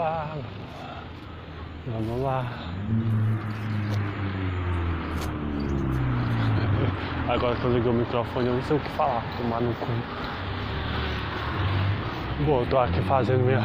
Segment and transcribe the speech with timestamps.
[0.00, 0.28] lá.
[1.86, 2.44] Vamos lá.
[7.28, 9.86] Agora que eu liguei o microfone eu não sei o que falar, tomar no cu.
[12.44, 13.62] Bom, eu tô aqui fazendo minha,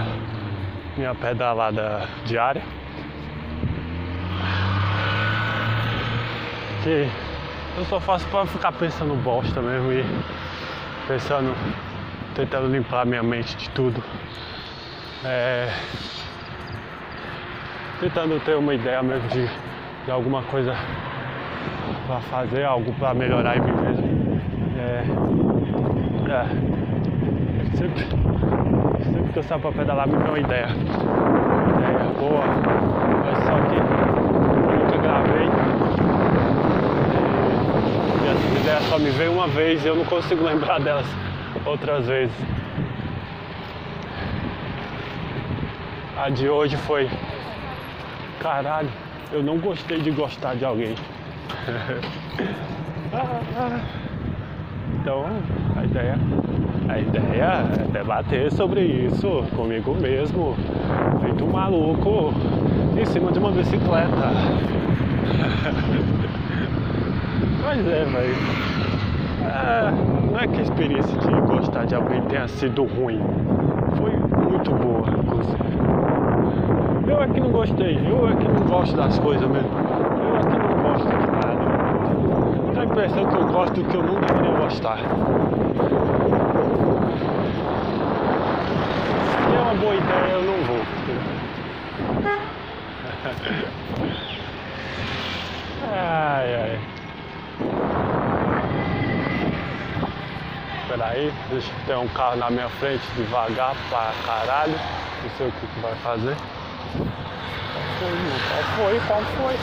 [0.97, 2.61] minha pedalada diária.
[6.83, 7.09] Que
[7.77, 10.05] eu só faço pra ficar pensando bosta mesmo e
[11.07, 11.55] pensando,
[12.35, 14.03] tentando limpar minha mente de tudo.
[15.23, 15.73] É,
[17.99, 19.47] tentando ter uma ideia mesmo de,
[20.05, 20.75] de alguma coisa
[22.07, 24.41] para fazer, algo para melhorar em mim mesmo.
[24.77, 25.03] É,
[26.29, 28.03] é, sempre,
[29.03, 30.67] sempre que eu saio para pedalar me dá uma ideia.
[30.67, 32.43] Uma ideia boa,
[33.23, 35.47] mas só que eu nunca gravei.
[38.23, 41.07] E essas ideias só me veem uma vez e eu não consigo lembrar delas
[41.65, 42.35] outras vezes.
[46.17, 47.09] A de hoje foi.
[48.45, 48.89] Caralho,
[49.31, 50.93] eu não gostei de gostar de alguém.
[55.01, 55.25] então,
[55.75, 56.15] a ideia,
[56.87, 60.55] a ideia é debater sobre isso comigo mesmo,
[61.23, 62.35] feito um maluco
[62.95, 64.13] em cima de uma bicicleta.
[67.65, 68.35] Mas é, velho.
[69.41, 69.91] É,
[70.31, 73.19] não é que a experiência de gostar de alguém tenha sido ruim.
[73.97, 74.11] Foi
[74.45, 75.84] muito boa, inclusive.
[77.07, 79.69] Eu é que não gostei, eu é que não gosto das coisas mesmo.
[80.19, 81.61] Eu é que não gosto de nada.
[82.73, 84.97] Dá a impressão que eu gosto do que eu não deveria gostar.
[89.47, 90.77] Se é uma boa ideia, eu não vou.
[95.87, 96.79] Ai, ai.
[100.87, 104.79] Peraí, deixa eu ter um carro na minha frente devagar pra caralho.
[105.23, 106.35] Não sei o que, que vai fazer.
[108.07, 108.37] Irmão?
[108.49, 108.99] Qual foi?
[109.07, 109.55] Qual foi?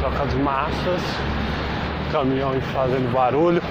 [0.00, 1.02] Troca de massas,
[2.12, 3.62] caminhão fazendo barulho.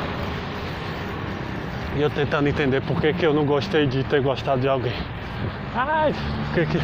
[1.95, 4.93] E eu tentando entender por que, que eu não gostei de ter gostado de alguém.
[5.73, 6.79] Ai, por que que,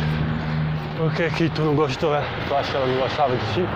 [0.97, 2.15] por que que tu não gostou?
[2.15, 2.23] É?
[2.47, 3.67] Tu acha que ela não gostava de ti?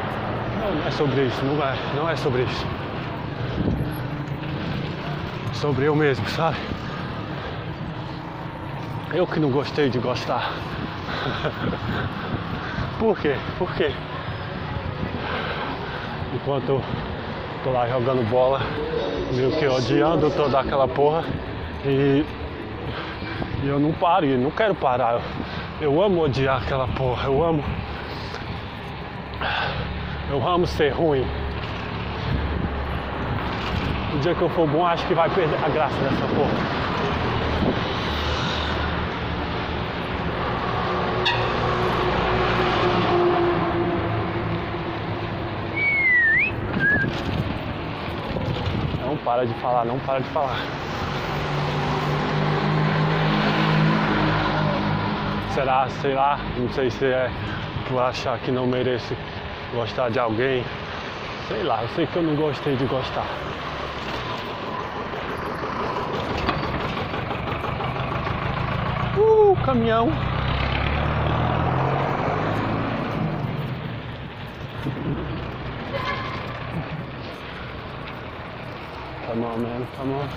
[0.59, 2.65] Não, não é sobre isso, não é, não é sobre isso.
[5.53, 6.57] Sobre eu mesmo, sabe?
[9.15, 10.51] Eu que não gostei de gostar.
[12.99, 13.37] Por quê?
[13.57, 13.89] Por quê?
[16.33, 16.81] Enquanto eu
[17.63, 18.59] tô lá jogando bola,
[19.31, 21.23] meio que odiando toda aquela porra
[21.85, 22.25] e,
[23.63, 25.21] e eu não paro, não quero parar.
[25.79, 27.63] Eu, eu amo odiar aquela porra, eu amo.
[30.29, 31.25] Eu amo ser ruim.
[34.13, 36.85] O dia que eu for bom, acho que vai perder a graça dessa porra.
[49.15, 50.57] Não para de falar, não para de falar.
[55.53, 57.29] Será, sei lá, não sei se é
[57.89, 59.13] por achar que não mereço
[59.73, 60.63] gostar de alguém.
[61.49, 63.25] Sei lá, eu sei que eu não gostei de gostar.
[69.17, 70.34] Uh, caminhão.
[79.55, 80.29] On, man, come on.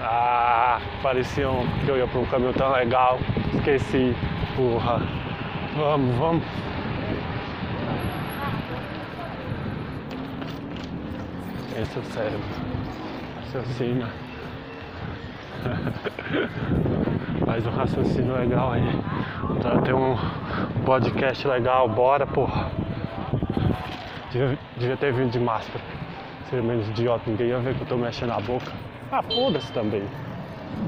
[0.00, 3.20] Ah, parecia um, que eu ia para um caminhão tão legal.
[3.54, 4.16] Esqueci,
[4.56, 5.00] porra.
[5.76, 6.44] Vamos, vamos.
[11.80, 12.40] Esse é o cérebro.
[13.36, 14.10] Raciocina.
[17.46, 19.00] Faz um raciocínio legal aí.
[19.60, 20.16] Pra ter um
[20.84, 22.83] podcast legal, bora, porra.
[24.34, 25.78] Devia, devia ter vindo de máscara.
[26.50, 28.72] Seria menos idiota, ninguém ia ver que eu tô mexendo a boca.
[29.12, 30.02] Ah, foda-se também.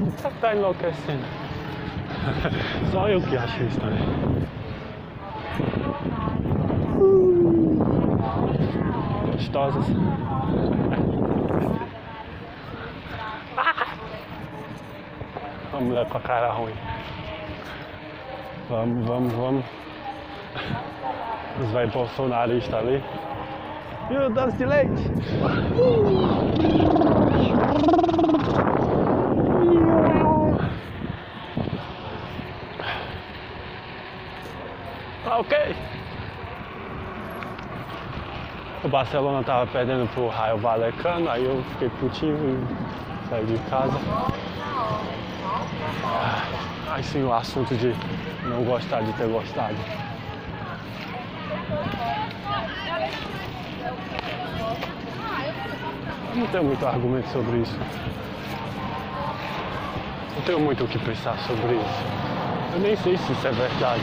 [0.01, 1.23] Você tá enlouquecendo.
[2.91, 4.03] Só eu que acho isso também.
[9.31, 9.87] Gostosas.
[15.73, 16.75] Uma mulher com a cara ruim.
[18.69, 19.65] Vamos, vamos, vamos.
[21.61, 23.01] Os vai bolsonaristas ali.
[24.09, 25.03] E o doce de leite?
[35.25, 35.77] Tá ok?
[38.87, 43.99] o Barcelona tava perdendo pro Raio Valecano, aí eu fiquei putinho e saí de casa.
[46.89, 47.93] Aí sim o assunto de
[48.49, 49.75] não gostar de ter gostado.
[56.35, 57.79] Não tenho muito argumento sobre isso.
[60.37, 62.05] Não tenho muito o que pensar sobre isso.
[62.75, 64.03] Eu nem sei se isso é verdade.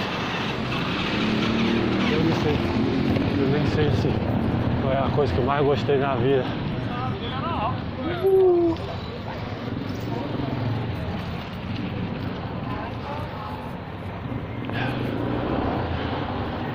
[2.11, 2.55] Eu não sei.
[3.39, 4.09] Eu nem sei se
[4.81, 6.43] foi a coisa que eu mais gostei na vida.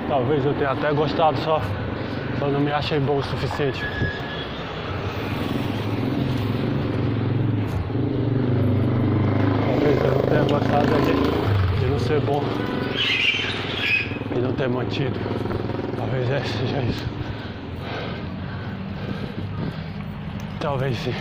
[0.09, 1.61] Talvez eu tenha até gostado, só,
[2.39, 3.85] só não me achei bom o suficiente.
[9.67, 12.43] Talvez eu não tenha gostado de, de não ser bom
[14.37, 15.19] e não ter mantido.
[15.97, 17.05] Talvez é, seja isso.
[20.61, 21.13] Talvez se,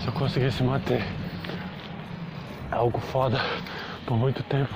[0.00, 1.04] se eu conseguisse manter
[2.70, 3.40] algo foda
[4.06, 4.74] por muito tempo.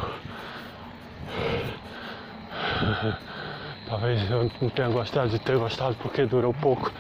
[3.90, 6.92] Talvez eu não tenha gostado de ter gostado porque durou pouco.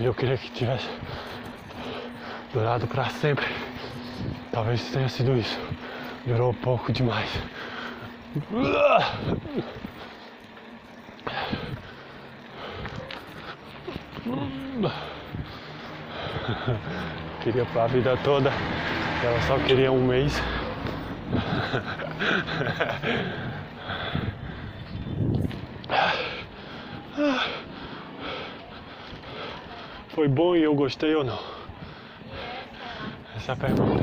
[0.00, 0.88] Eu queria que tivesse
[2.54, 3.44] durado para sempre.
[4.50, 5.60] Talvez tenha sido isso.
[6.24, 7.30] Durou pouco demais.
[17.42, 18.50] Queria para a vida toda.
[19.22, 20.40] Ela só queria um mês.
[30.10, 31.38] Foi bom e eu gostei ou não?
[33.36, 34.02] Essa é a pergunta.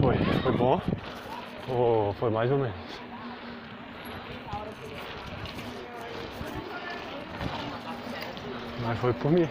[0.00, 0.80] Foi, foi bom
[1.68, 2.74] ou foi mais ou menos?
[8.78, 9.48] Mas foi por mim.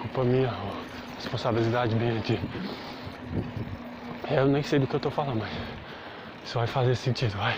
[0.00, 0.52] Culpa minha,
[1.16, 2.38] responsabilidade minha de.
[4.30, 5.50] Eu nem sei do que eu tô falando, mas
[6.44, 7.56] isso vai fazer sentido, vai.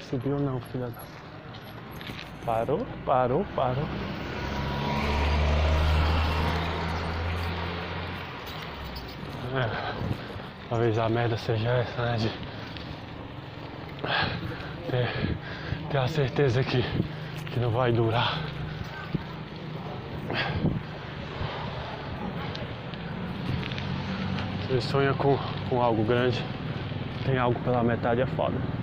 [0.00, 1.00] Subiu ou não, filha da.
[2.44, 3.84] Parou, parou, parou.
[9.54, 9.94] É,
[10.68, 12.16] talvez a merda seja essa, né?
[12.16, 12.30] De
[14.90, 15.36] ter,
[15.90, 16.82] ter a certeza que,
[17.52, 18.38] que não vai durar.
[24.66, 26.44] Você sonha com, com algo grande,
[27.24, 28.77] tem algo pela metade é foda.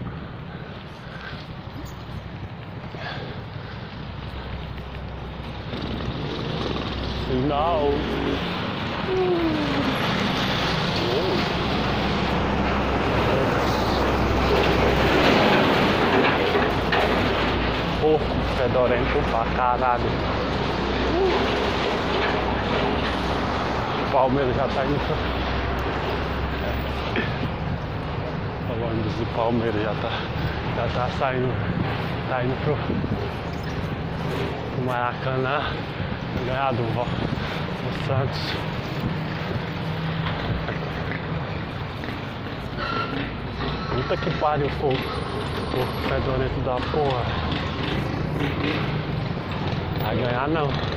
[7.35, 7.91] Sinal.
[17.99, 20.03] Porco fedorento pra caralho.
[23.99, 24.95] O Palmeiras já tá indo.
[28.69, 30.09] O ônibus do Palmeiras já tá,
[30.77, 31.53] já tá saindo,
[32.29, 32.77] tá indo pro,
[34.85, 35.59] Maracanã
[36.45, 36.83] ganhar do,
[38.05, 38.39] do Santos.
[43.89, 44.93] Puta que pariu, fogo.
[44.93, 47.23] O fedorento da porra.
[50.03, 50.94] Vai ganhar não.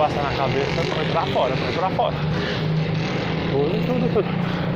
[0.00, 2.16] Passa na cabeça foi pra fora, foi pra fora.
[3.50, 4.69] Tudo, tudo, tudo.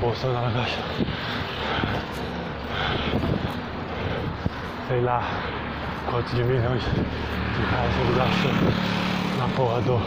[0.00, 0.78] Bolsonaro acha.
[4.88, 5.22] Sei lá
[6.10, 8.52] quantos de milhões de reais ele gastou
[9.38, 10.00] na porra do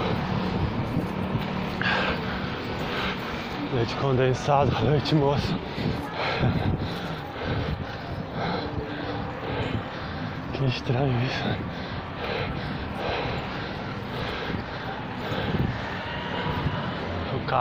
[3.75, 5.55] leite condensado, leite moço.
[10.53, 11.72] Que estranho isso.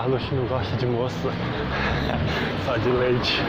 [0.03, 1.15] Carlos não gosta de moça,
[2.67, 3.41] só de leite.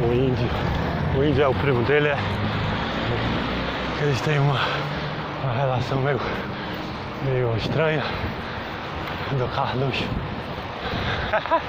[0.00, 0.48] O índio,
[1.18, 2.16] o índio é o primo dele, é.
[4.00, 4.58] Eles têm uma,
[5.42, 6.18] uma relação meio,
[7.26, 8.02] meio estranha
[9.32, 10.02] do Carlos.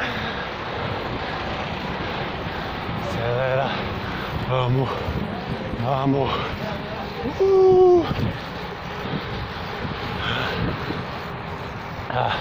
[3.04, 3.70] Acelera.
[4.48, 4.90] Vamos.
[5.84, 6.55] Vamos.
[7.40, 8.06] Uh.
[12.10, 12.38] Ah,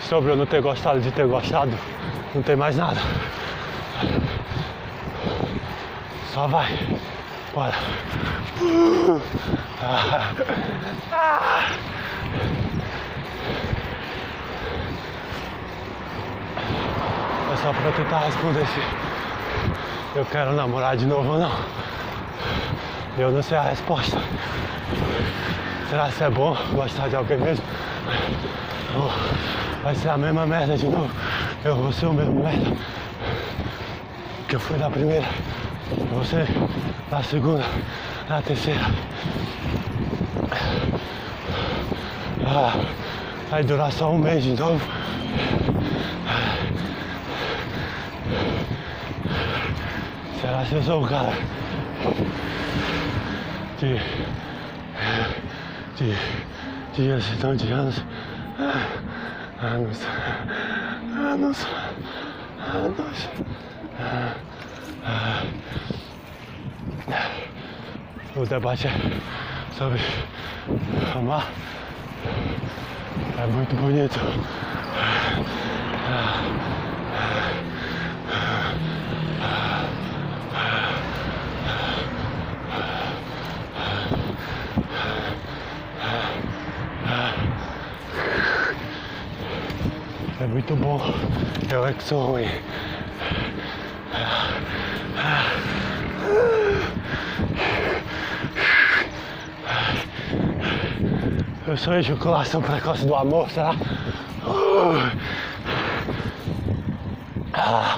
[0.00, 1.72] sobre eu não ter gostado de ter gostado,
[2.34, 3.00] não tem mais nada.
[6.32, 6.78] Só vai.
[7.54, 7.74] Bora.
[8.60, 9.20] Uh.
[9.82, 10.32] Ah.
[11.12, 11.70] Ah.
[17.52, 18.80] É só pra tentar responder se
[20.18, 21.85] eu quero namorar de novo ou não.
[23.18, 24.18] Eu não sei a resposta.
[25.88, 27.64] Será que é bom gostar de alguém mesmo?
[28.94, 29.10] Ou
[29.82, 31.10] vai ser a mesma merda de novo?
[31.64, 32.76] Eu vou ser o mesmo merda
[34.48, 35.26] que eu fui na primeira,
[36.12, 36.46] você
[37.10, 37.64] na segunda,
[38.28, 38.80] na terceira.
[42.46, 42.72] Ah,
[43.50, 44.80] vai durar só um mês de novo.
[50.40, 51.32] Será que eu sou o cara
[53.78, 54.00] de,
[55.96, 56.14] de
[56.94, 58.02] dias, então de anos,
[59.60, 60.06] anos,
[61.14, 61.66] anos,
[62.66, 63.28] anos.
[68.34, 68.88] O debate
[69.76, 70.00] sobre
[71.14, 71.50] amar
[73.38, 74.20] é muito bonito.
[90.46, 91.00] É muito bom.
[91.68, 92.48] Eu é que sou ruim.
[101.66, 103.74] Eu sou ejaculação precoce do amor, será?
[107.52, 107.95] Ah.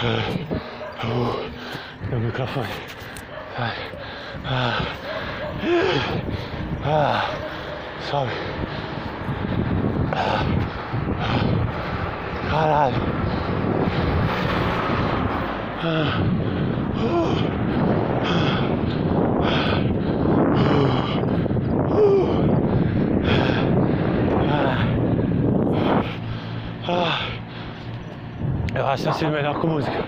[0.00, 0.22] Ah,
[2.08, 2.68] Meu é microfone.
[4.46, 4.78] Ah,
[6.84, 7.30] ah,
[8.08, 8.30] sobe.
[12.48, 13.02] Caralho.
[28.88, 30.02] Eu raciocino melhor com música.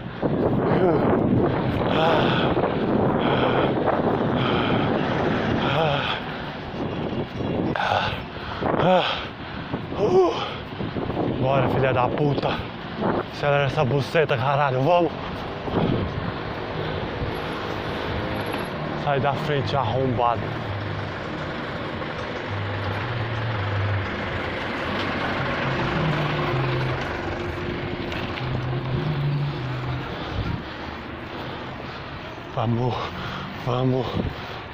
[11.43, 12.57] Bora, filha da puta.
[13.33, 14.81] Acelera essa buceta, caralho.
[14.81, 15.13] Vamos.
[19.05, 20.41] Sai da frente, arrombado.
[32.61, 32.93] One more.
[33.65, 34.05] One more.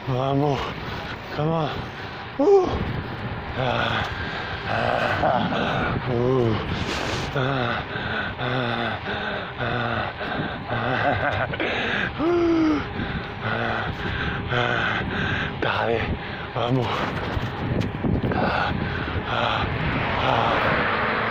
[0.09, 0.59] One more.
[1.37, 1.71] Come on.
[2.37, 2.66] Woo!
[3.57, 4.02] Ah.
[4.66, 6.11] Ah.
[6.11, 6.50] Ooh.
[7.31, 7.85] Ah.
[8.43, 8.99] Ah.
[9.61, 10.11] Ah.
[10.69, 11.47] Ah.
[12.19, 12.83] Woo.
[13.45, 13.87] Ah.
[14.50, 15.05] Ah.
[15.61, 16.00] ダメ。
[16.57, 16.85] あ、もう。
[18.35, 18.75] あ、
[19.28, 19.64] あ、
[20.23, 20.50] あ。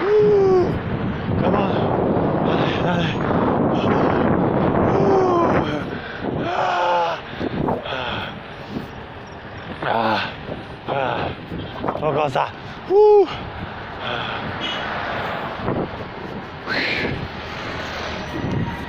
[0.01, 0.71] うー。
[1.43, 1.59] 我慢。
[2.47, 2.95] ダメ、ダ
[4.19, 4.25] メ。
[12.95, 13.27] Uh.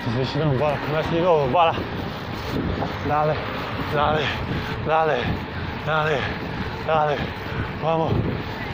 [0.06, 1.75] Desiste não, bora, começa de novo, bora.
[3.08, 3.36] Dale,
[3.92, 4.25] dale,
[4.86, 5.25] dale,
[5.84, 6.20] dale,
[6.86, 7.16] dale.
[7.82, 8.12] Vamos.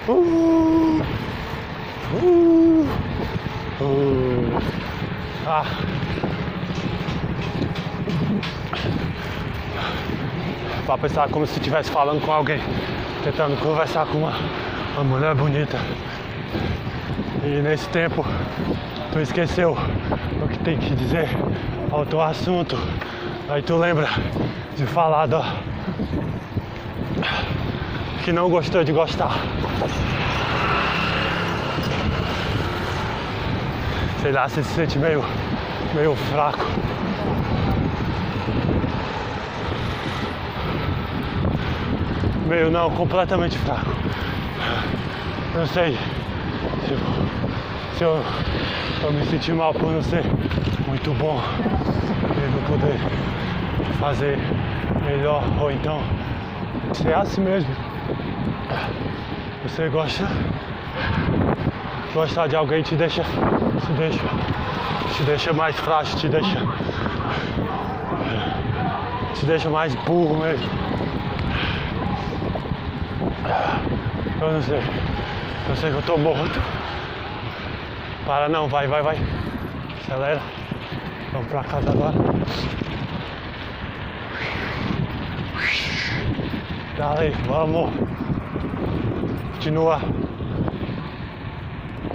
[0.07, 1.03] Uh.
[2.13, 2.89] Uh.
[3.81, 4.63] Uh.
[5.47, 5.65] Ah.
[10.85, 12.61] Pra pensar como se estivesse falando com alguém,
[13.25, 14.33] tentando conversar com uma,
[14.95, 15.79] uma mulher bonita.
[17.45, 18.25] E nesse tempo
[19.13, 19.77] tu esqueceu
[20.43, 21.29] o que tem que dizer,
[21.91, 22.77] faltou assunto.
[23.49, 24.09] Aí tu lembra
[24.77, 25.43] de falar do,
[28.25, 29.33] que não gostou de gostar.
[34.21, 35.25] Sei lá, você se sente meio,
[35.95, 36.65] meio fraco.
[42.47, 43.92] Meio não, completamente fraco.
[45.55, 45.99] Não sei se,
[47.99, 48.25] se eu,
[49.03, 50.25] eu me senti mal por não ser
[50.89, 51.43] muito bom
[52.25, 52.97] e não poder
[54.01, 54.39] fazer
[55.05, 56.01] melhor ou então
[56.95, 57.69] ser assim mesmo.
[59.65, 60.27] Você gosta
[62.15, 64.21] gostar de alguém te deixa te deixa
[65.15, 66.67] te deixa mais frágil, te deixa
[69.35, 70.71] te deixa mais burro mesmo.
[74.41, 75.12] Eu não sei.
[75.73, 76.61] Eu sei que eu tô morto.
[78.27, 79.17] Para não, vai, vai, vai.
[80.03, 80.43] Acelera.
[81.33, 82.15] Vamos pra casa agora.
[86.99, 87.91] Dale, vamos.
[89.55, 89.99] Continua.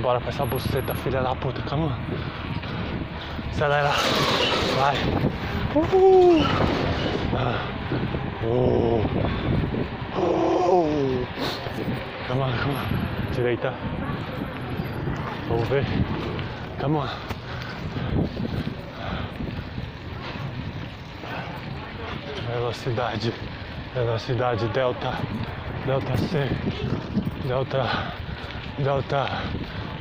[0.02, 1.98] Bora pra essa buceta, filha da puta, calma.
[3.50, 3.90] Acelera.
[4.78, 4.98] Vai.
[5.74, 6.46] Uhul.
[7.36, 7.60] Ah.
[8.44, 9.02] Uh.
[10.16, 11.28] Uh.
[12.28, 12.97] Calma, calma.
[13.38, 13.72] Direita.
[15.48, 15.86] Vamos ver.
[16.80, 17.08] Calma.
[22.52, 23.32] Velocidade.
[23.94, 25.14] Velocidade delta.
[25.86, 26.50] Delta C.
[27.46, 28.12] Delta.
[28.80, 29.28] Delta.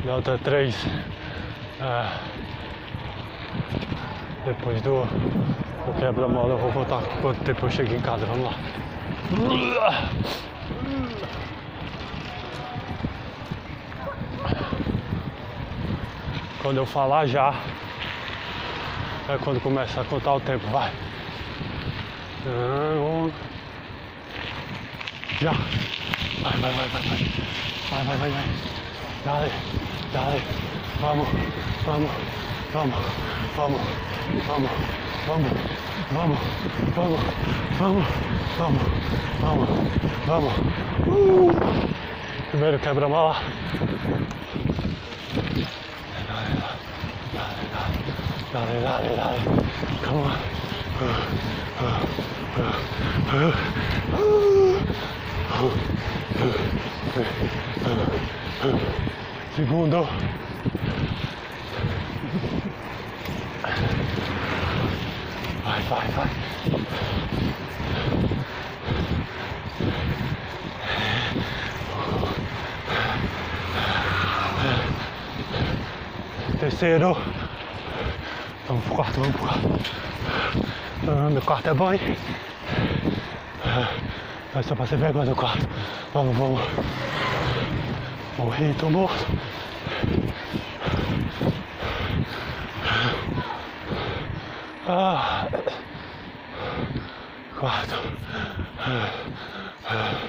[0.02, 0.86] Delta 3.
[1.82, 2.18] Ah.
[4.46, 5.04] Depois do,
[5.84, 8.24] do quebra-mola eu vou voltar quanto tempo eu cheguei em casa.
[8.24, 8.54] Vamos lá.
[16.66, 17.54] Quando eu falar já,
[19.28, 20.90] é quando começa a contar o tempo, vai.
[25.40, 25.52] Já.
[26.42, 27.18] Vai, vai, vai, vai, vai.
[27.88, 28.44] Vai, vai, vai, vai.
[29.24, 29.52] Dale,
[30.12, 30.42] dale.
[31.00, 31.28] Vamos,
[31.84, 32.10] vamos,
[32.72, 32.96] vamos,
[33.54, 33.70] vamos,
[34.48, 34.70] vamos,
[35.28, 35.50] vamos,
[36.16, 36.38] vamos,
[36.96, 37.20] vamos,
[37.78, 38.06] vamos,
[38.58, 38.82] vamos,
[39.40, 39.68] vamos,
[40.26, 40.52] vamos.
[41.06, 41.52] Uh!
[42.50, 43.36] Primeiro quebra-mala.
[48.56, 49.42] Got it, got it, got it.
[50.02, 50.38] Come on.
[59.54, 60.08] Segundo.
[65.62, 66.30] Vai, vai, vai.
[76.58, 77.45] Terceiro.
[78.68, 79.80] Vamos pro quarto, vamos pro quarto.
[81.08, 82.00] Ah, meu quarto é bom, hein?
[84.54, 85.68] É só pra você vergonha do quarto.
[86.12, 86.60] Vamos, vamos.
[88.38, 89.26] Morri, tô morto.
[94.88, 95.46] Ah.
[97.58, 97.94] Quarto.
[99.86, 100.25] Quatro.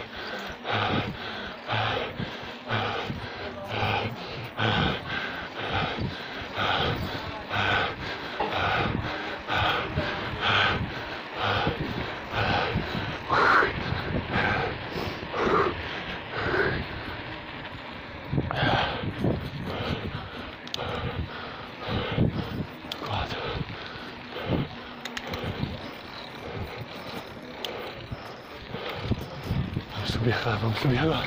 [30.79, 31.23] 怎么样啊？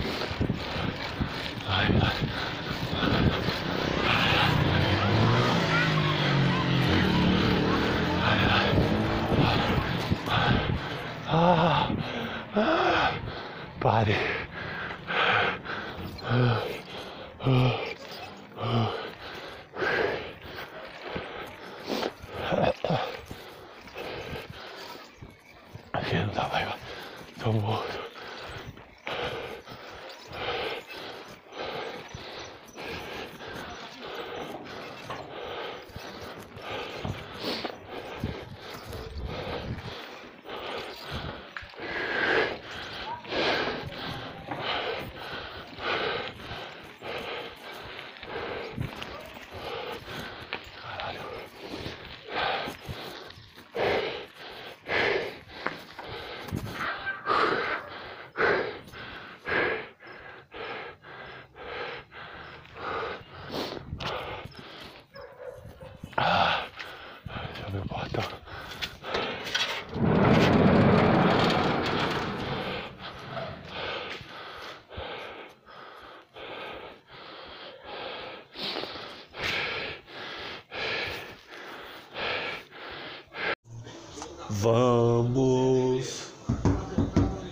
[1.69, 2.07] 来来，
[11.31, 11.91] 啊，
[13.81, 14.13] 爸的，
[16.25, 16.31] 啊
[17.41, 17.47] 啊
[18.57, 18.91] 啊！
[25.93, 26.69] 哎呀，这弄咋办呀？
[27.39, 27.53] 走。
[84.63, 86.29] Vamos,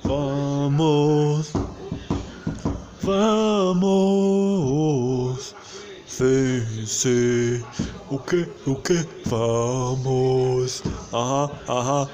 [0.05, 1.53] vamos,
[3.03, 4.38] vamos
[6.18, 7.64] vencer.
[8.11, 9.09] O que, o que?
[9.25, 10.83] Vamos,
[11.14, 12.07] ah, ah,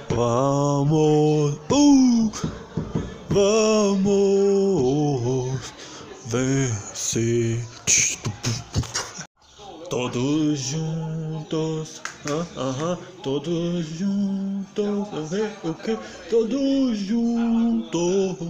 [15.65, 15.97] o que, o que?
[16.29, 18.47] Todos juntos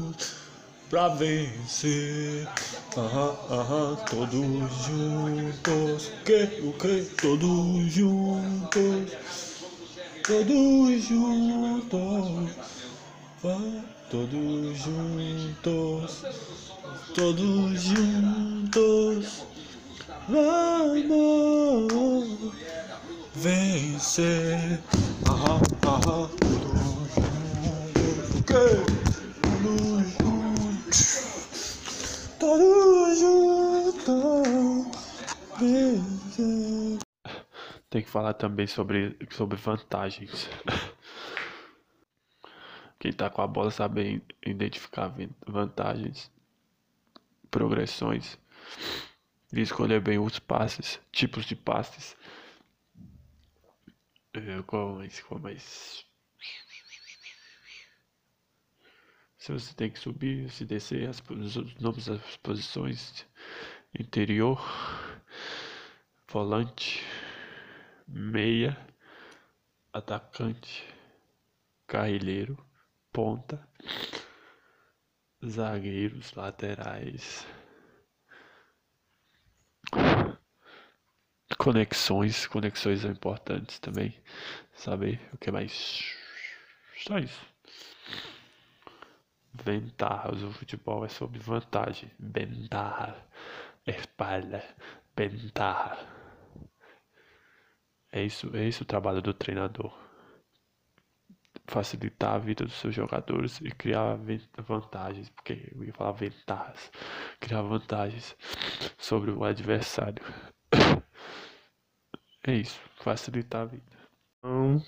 [0.90, 2.48] pra vencer.
[2.96, 7.02] Ah, ah, todos juntos, que, o que?
[7.20, 9.12] Todos juntos,
[10.22, 12.50] todos juntos,
[14.10, 16.22] todos juntos,
[17.14, 19.44] todos juntos.
[20.28, 21.04] Vamos
[23.34, 24.80] vencer.
[25.26, 26.93] Ah, ah, todos
[37.90, 40.48] Tem que falar também sobre, sobre vantagens.
[43.00, 45.12] Quem tá com a bola sabe identificar
[45.44, 46.30] vantagens,
[47.50, 48.38] progressões
[49.52, 52.16] e escolher bem os passes, tipos de passes.
[54.32, 55.20] É, qual mais?
[55.22, 56.13] Qual mais?
[59.44, 63.26] Se você tem que subir, se descer, as, os nomes das posições,
[63.92, 64.58] interior,
[66.26, 67.04] volante,
[68.08, 68.74] meia,
[69.92, 70.82] atacante,
[71.86, 72.56] carrilheiro,
[73.12, 73.68] ponta,
[75.46, 77.46] zagueiros, laterais.
[81.58, 84.18] conexões, conexões são importantes também,
[84.72, 86.02] saber o que mais.
[86.96, 87.54] Só isso.
[89.54, 93.16] Ventajas, o futebol é sobre vantagem, ventaja,
[93.86, 94.64] espalha,
[95.16, 96.06] ventaja.
[98.12, 99.96] É isso, é isso o trabalho do treinador.
[101.66, 104.18] Facilitar a vida dos seus jogadores e criar
[104.58, 106.90] vantagens, porque eu ia falar ventajas,
[107.40, 108.36] criar vantagens
[108.98, 110.22] sobre o adversário.
[112.46, 113.96] É isso, facilitar a vida.
[114.36, 114.78] Então,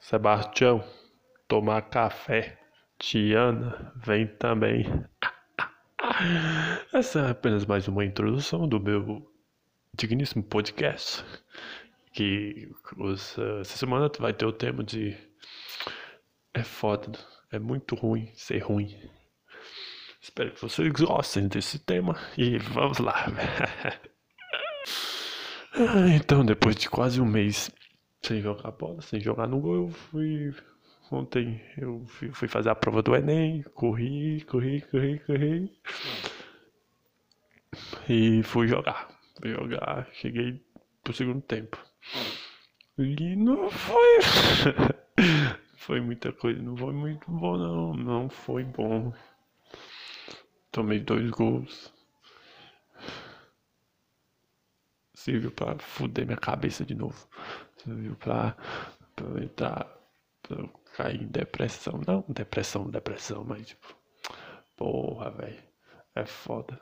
[0.00, 0.82] Sebastião,
[1.46, 2.59] tomar café.
[3.00, 4.84] Tiana, vem também.
[6.92, 9.26] Essa é apenas mais uma introdução do meu
[9.94, 11.24] digníssimo podcast.
[12.12, 12.70] Que
[13.10, 15.16] essa semana vai ter o tema de.
[16.52, 17.18] É foda,
[17.50, 18.94] é muito ruim ser ruim.
[20.20, 23.26] Espero que vocês gostem desse tema e vamos lá.
[25.72, 27.70] Ah, então, depois de quase um mês
[28.20, 30.52] sem jogar bola, sem jogar no gol, eu fui.
[31.10, 35.72] Ontem eu fui fazer a prova do Enem, corri, corri, corri, corri.
[38.08, 39.08] E fui jogar.
[39.40, 40.64] Fui jogar, cheguei
[41.02, 41.76] pro segundo tempo.
[42.98, 44.20] E não foi.
[45.76, 47.94] foi muita coisa, não foi muito bom, não.
[47.94, 49.12] Não foi bom.
[50.70, 51.92] Tomei dois gols.
[55.20, 57.28] serviu para fuder minha cabeça de novo.
[57.76, 58.56] Serviu para
[59.14, 59.86] pra entrar,
[60.42, 62.00] pra cair em depressão.
[62.06, 63.96] Não, depressão, depressão, mas tipo,
[64.76, 65.62] porra, velho,
[66.14, 66.80] é foda.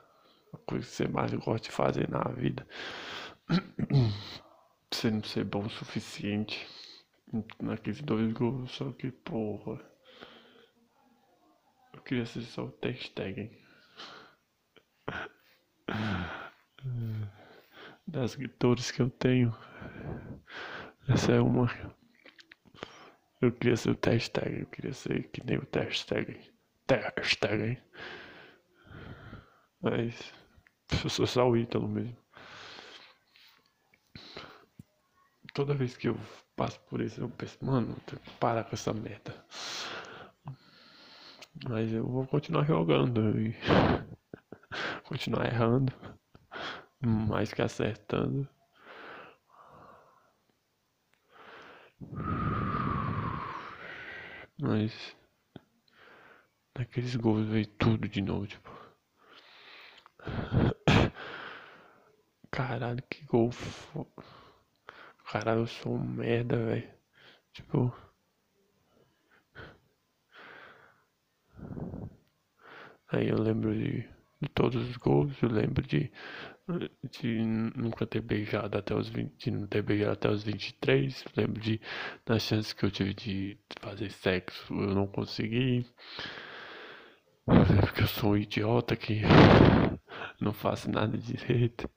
[0.53, 2.67] A coisa que você mais gosta de fazer na vida.
[4.91, 6.67] Você não ser bom o suficiente
[7.61, 9.79] naqueles dois gols, só que porra.
[11.93, 12.97] Eu queria ser só o Ter
[18.07, 19.55] das dores que eu tenho.
[21.07, 21.69] Essa é uma.
[23.41, 24.19] Eu queria ser o Ter
[24.59, 26.39] eu queria ser que nem o Stegen.
[26.85, 27.13] Ter
[29.81, 30.33] Mas
[31.03, 32.17] eu sou só o Ítalo mesmo.
[35.53, 36.17] Toda vez que eu
[36.55, 39.33] passo por isso, eu penso, mano, tenho que parar com essa merda.
[41.67, 43.55] Mas eu vou continuar jogando e
[45.03, 45.93] continuar errando
[47.01, 48.47] mais que acertando.
[54.61, 55.15] Mas
[56.77, 58.69] naqueles gols veio tudo de novo, tipo.
[62.51, 63.51] Caralho, que gol.
[65.31, 66.91] Caralho, eu sou um merda, velho.
[67.53, 67.95] Tipo.
[73.11, 74.07] Aí eu lembro de
[74.41, 75.33] de todos os gols.
[75.41, 76.11] Eu lembro de,
[77.11, 77.41] de
[77.75, 81.23] nunca ter beijado até os 20, de não ter beijado até os 23.
[81.25, 81.81] Eu lembro de
[82.25, 85.85] das chances que eu tive de fazer sexo, eu não consegui.
[87.45, 89.21] Porque eu sou um idiota que
[90.39, 91.89] não faço nada direito.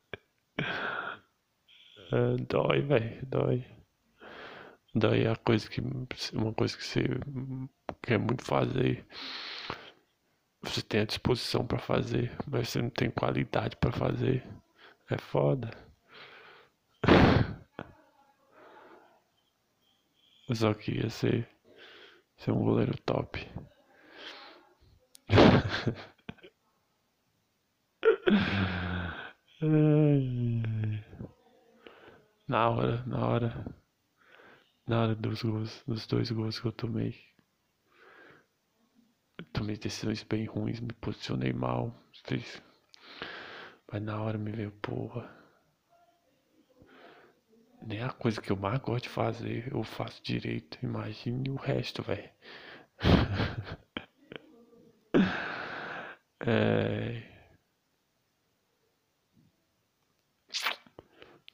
[2.12, 3.64] É, dói, velho, dói.
[4.94, 5.81] Daí a coisa que
[6.35, 7.02] uma coisa que você
[8.02, 9.07] quer muito fazer,
[10.62, 14.42] você tem a disposição para fazer, mas você não tem qualidade para fazer.
[15.11, 15.70] É foda.
[20.48, 21.48] Eu só queria ser,
[22.37, 23.40] ser um goleiro top.
[32.48, 33.64] na hora, na hora,
[34.87, 37.32] na hora dos gols, dos dois gols que eu tomei.
[39.53, 42.62] Tomei decisões bem ruins, me posicionei mal, fiz.
[43.91, 45.31] Mas na hora me veio, porra.
[47.83, 50.79] Nem a coisa que eu mais gosto de fazer, eu faço direito.
[50.83, 52.31] Imagine o resto, velho.
[56.47, 57.23] é...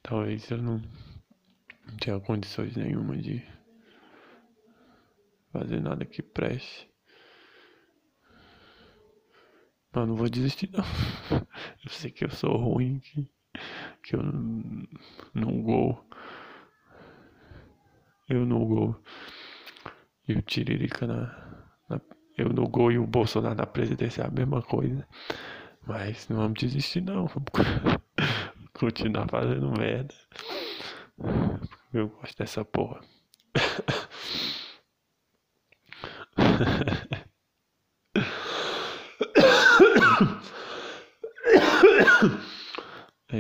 [0.03, 3.43] Talvez eu não, não tenha condições nenhuma de
[5.53, 6.89] fazer nada que preste.
[9.93, 10.85] Mas não vou desistir não.
[11.85, 13.29] Eu sei que eu sou ruim, que,
[14.03, 14.87] que eu não,
[15.35, 16.05] não gol.
[18.29, 19.03] Eu no gol.
[20.27, 22.01] E o Tiririca na, na,
[22.37, 25.07] Eu no gol e o Bolsonaro na presidência é a mesma coisa.
[25.87, 27.27] Mas não vamos desistir não.
[27.27, 27.49] Vamos
[28.75, 30.15] continuar fazendo merda.
[31.93, 33.01] Eu gosto dessa porra.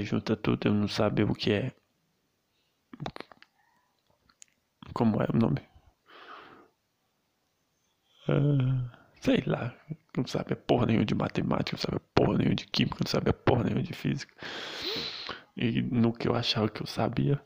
[0.05, 1.73] Junta tudo, eu não sabe o que é.
[4.93, 5.61] Como é o nome?
[8.29, 9.75] Uh, sei lá,
[10.17, 13.65] não sabe porra nenhuma de matemática, não sabe porra nenhuma de química, não sabe porra
[13.65, 14.35] nenhuma de física.
[15.57, 17.41] E no que eu achava que eu sabia,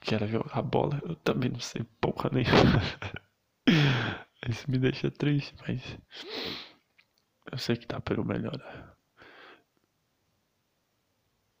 [0.00, 2.82] que era jogar bola, eu também não sei porra nenhuma.
[4.48, 5.98] Isso me deixa triste, mas
[7.50, 8.96] eu sei que tá pelo melhor.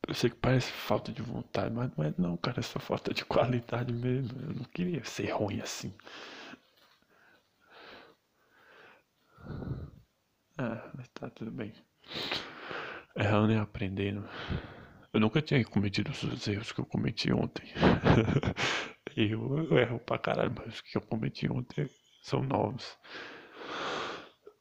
[0.08, 3.12] Eu sei que parece falta de vontade, mas não é não, cara, é só falta
[3.14, 4.40] de qualidade mesmo.
[4.40, 5.94] Eu não queria ser ruim assim.
[10.56, 11.72] Ah, mas tá tudo bem.
[13.16, 14.28] Errando e aprendendo.
[15.12, 17.66] Eu nunca tinha cometido os erros que eu cometi ontem.
[19.16, 21.88] eu, eu erro pra caralho, mas os que eu cometi ontem
[22.22, 22.98] são novos.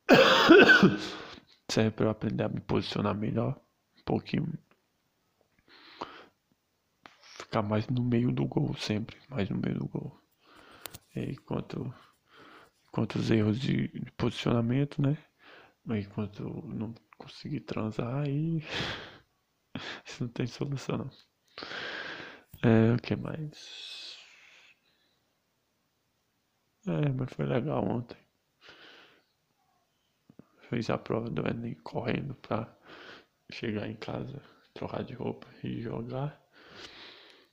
[1.69, 3.59] Serve eu aprender a me posicionar melhor.
[3.99, 4.53] Um pouquinho.
[7.47, 9.17] Ficar mais no meio do gol sempre.
[9.29, 10.21] Mais no meio do gol.
[11.15, 11.93] E quanto,
[12.91, 15.17] quanto os erros de, de posicionamento, né?
[15.89, 18.61] Enquanto não conseguir transar aí.
[20.05, 21.09] Isso não tem solução, não.
[22.63, 24.17] É, o que mais?
[26.87, 28.17] É, mas foi legal ontem.
[30.69, 32.71] Fiz a prova do Enem correndo pra
[33.51, 34.41] chegar em casa,
[34.73, 36.41] trocar de roupa e jogar.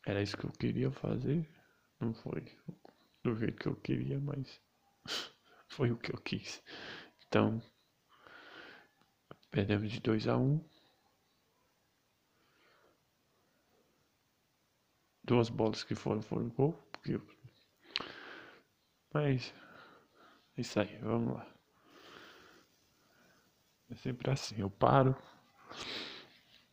[0.06, 1.48] Era isso que eu queria fazer.
[2.00, 2.44] Não foi
[3.22, 4.60] do jeito que eu queria, mas
[5.68, 6.62] foi o que eu quis.
[7.26, 7.62] Então,
[9.50, 10.74] perdemos de 2 a 1 um.
[15.24, 16.72] duas bolas que foram foram gol.
[16.92, 17.20] Porque...
[19.12, 19.54] Mas
[20.56, 21.46] é isso aí, vamos lá.
[23.90, 25.16] É sempre assim, eu paro,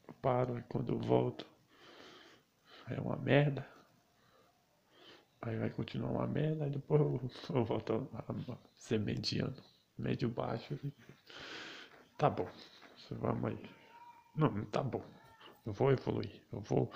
[0.08, 1.51] eu paro e quando eu volto
[2.94, 3.68] é uma merda.
[5.42, 9.56] Aí vai continuar uma merda, e depois eu, eu volto a, a ser mediano,
[9.98, 10.80] médio baixo.
[12.18, 12.48] Tá bom,
[13.10, 13.70] vamos aí.
[14.36, 15.04] Não, tá bom.
[15.66, 16.92] Eu vou evoluir, eu vou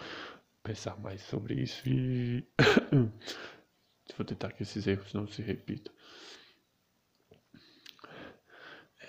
[0.63, 2.43] pensar mais sobre isso e
[4.17, 5.93] vou tentar que esses erros não se repitam.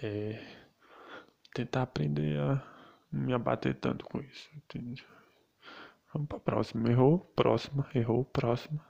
[0.03, 0.43] É,
[1.55, 2.63] tentar aprender a
[3.11, 4.51] me abater tanto com isso?
[6.17, 6.89] Vamos pra próxima.
[6.89, 8.81] Errou, próxima, errou, próxima.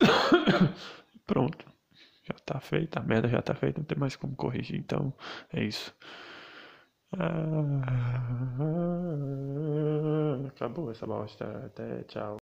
[1.26, 1.66] Pronto.
[2.22, 5.12] Já tá feita, a merda já tá feita, não tem mais como corrigir, então
[5.52, 5.94] é isso.
[10.48, 11.66] Acabou essa bosta.
[11.66, 12.38] Até tchau.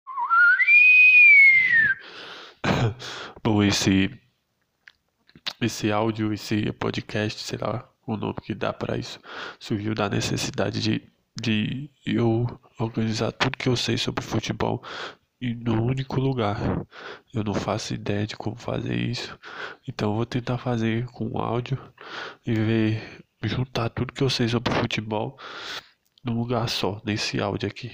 [3.43, 4.09] Bom, esse
[5.61, 9.19] esse áudio, esse podcast, sei lá o nome que dá para isso.
[9.59, 12.47] Surgiu da necessidade de, de eu
[12.79, 14.83] organizar tudo que eu sei sobre futebol
[15.41, 16.57] em um único lugar.
[17.35, 19.39] Eu não faço ideia de como fazer isso,
[19.89, 21.79] então vou tentar fazer com áudio
[22.47, 25.39] e ver juntar tudo que eu sei sobre futebol
[26.25, 27.93] num lugar só, nesse áudio aqui.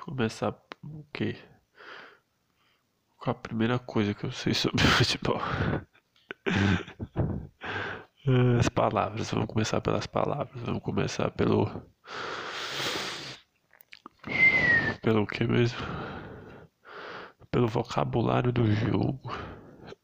[0.00, 1.36] Começar o quê?
[3.16, 5.40] Com a primeira coisa que eu sei sobre futebol.
[8.24, 11.66] As palavras, vamos começar pelas palavras, vamos começar pelo.
[15.02, 15.80] Pelo que mesmo?
[17.50, 19.20] Pelo vocabulário do jogo.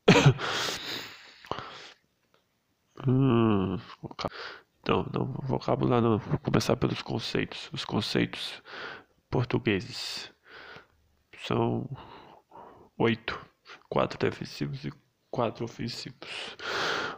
[3.07, 3.77] hum,
[4.89, 7.71] não, não, vocabulário não, vou começar pelos conceitos.
[7.73, 8.61] Os conceitos
[9.31, 10.33] portugueses
[11.47, 11.89] são
[12.99, 13.39] oito,
[13.89, 14.93] quatro defensivos e
[15.31, 16.57] quatro ofensivos.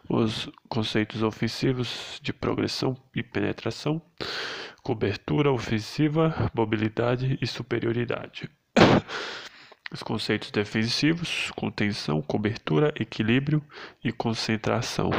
[0.08, 4.00] Os conceitos ofensivos de progressão e penetração,
[4.82, 8.50] cobertura ofensiva, mobilidade e superioridade.
[9.92, 13.60] Os conceitos defensivos, contenção, cobertura, equilíbrio
[14.04, 15.10] e concentração.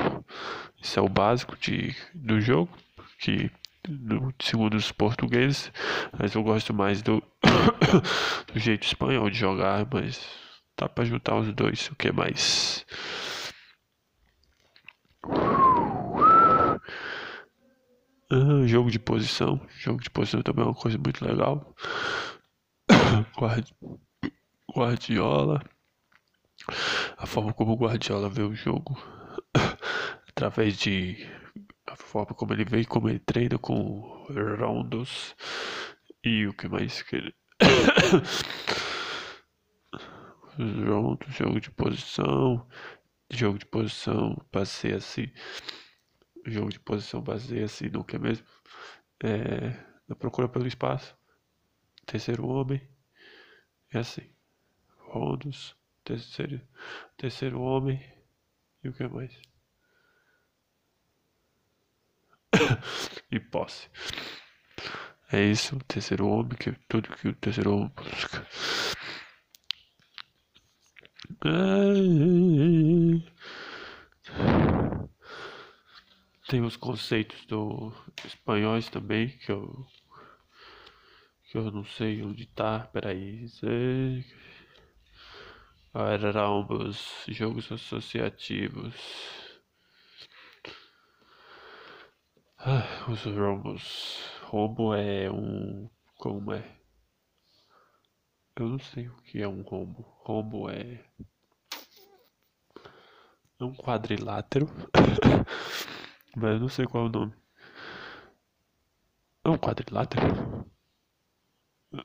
[0.81, 2.69] Isso é o básico de, do jogo,
[3.19, 3.51] que
[3.85, 5.73] no, segundo os portugueses,
[6.17, 7.21] mas eu gosto mais do,
[8.53, 10.25] do jeito espanhol de jogar, mas
[10.81, 12.83] Dá para juntar os dois, o que mais?
[18.31, 19.59] Ah, jogo de posição.
[19.77, 21.75] Jogo de posição também é uma coisa muito legal.
[24.73, 25.61] Guardiola.
[27.17, 28.97] A forma como o Guardiola vê o jogo.
[30.29, 31.27] Através de
[31.85, 34.25] a forma como ele vê, como ele treina com
[34.57, 35.35] rondos.
[36.23, 37.35] E o que mais que ele.
[40.57, 42.65] junto, jogo de posição,
[43.29, 45.27] jogo de posição, passei assim,
[46.45, 48.45] jogo de posição baseia assim no que é mesmo,
[49.23, 49.69] é,
[50.07, 51.15] na procura pelo espaço,
[52.05, 52.81] terceiro homem,
[53.91, 54.29] é assim,
[54.97, 56.61] rondos, terceiro,
[57.17, 58.01] terceiro homem,
[58.83, 59.39] e o que mais?
[63.31, 63.89] e posse.
[65.31, 68.45] É isso, terceiro homem, que tudo que o terceiro homem busca.
[76.51, 77.93] Tem os conceitos do
[78.25, 79.87] espanhóis também, que eu
[81.49, 83.45] que eu não sei onde tá, peraí.
[85.93, 88.93] Eram os jogos associativos.
[92.59, 94.19] Ah, os rombos.
[94.43, 95.89] Rombo é um.
[96.17, 96.69] Como é?
[98.57, 100.01] Eu não sei o que é um rombo.
[100.25, 101.01] Rombo é.
[103.57, 104.67] É um quadrilátero.
[106.35, 107.33] Mas eu não sei qual é o nome.
[109.43, 110.65] É um quadrilátero?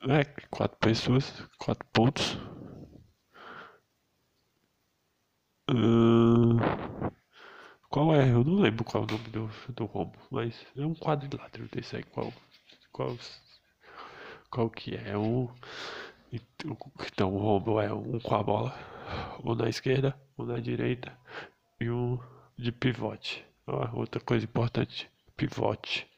[0.09, 2.37] É, quatro pessoas, quatro pontos.
[5.71, 6.57] Uh,
[7.89, 8.31] qual é?
[8.33, 11.97] Eu não lembro qual é o nome do, do rombo, mas é um quadrilátero desse
[11.97, 12.03] aí.
[12.05, 12.33] Qual,
[12.93, 13.17] qual,
[14.51, 15.11] qual que é?
[15.11, 15.49] É um.
[16.33, 18.75] Então o rombo é um com a bola,
[19.45, 21.17] um na esquerda, um na direita
[21.81, 22.19] e um
[22.59, 23.46] de pivote.
[23.67, 26.09] Outra coisa importante, pivote.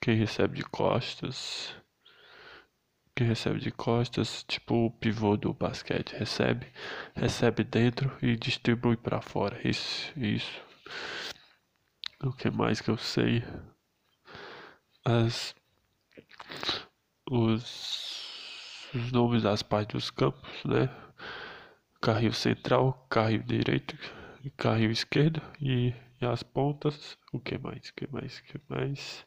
[0.00, 1.74] Quem recebe de costas.
[3.14, 6.66] Quem recebe de costas, tipo o pivô do basquete, recebe,
[7.14, 9.60] recebe dentro e distribui para fora.
[9.66, 10.62] Isso, isso.
[12.22, 13.42] O que mais que eu sei?
[15.04, 15.54] As
[17.30, 20.88] os, os nomes das partes dos campos, né?
[22.00, 23.96] Carril central, carril direito,
[24.56, 27.18] carril esquerdo e, e as pontas.
[27.32, 27.88] O que mais?
[27.88, 28.38] O que mais?
[28.38, 29.26] O que mais?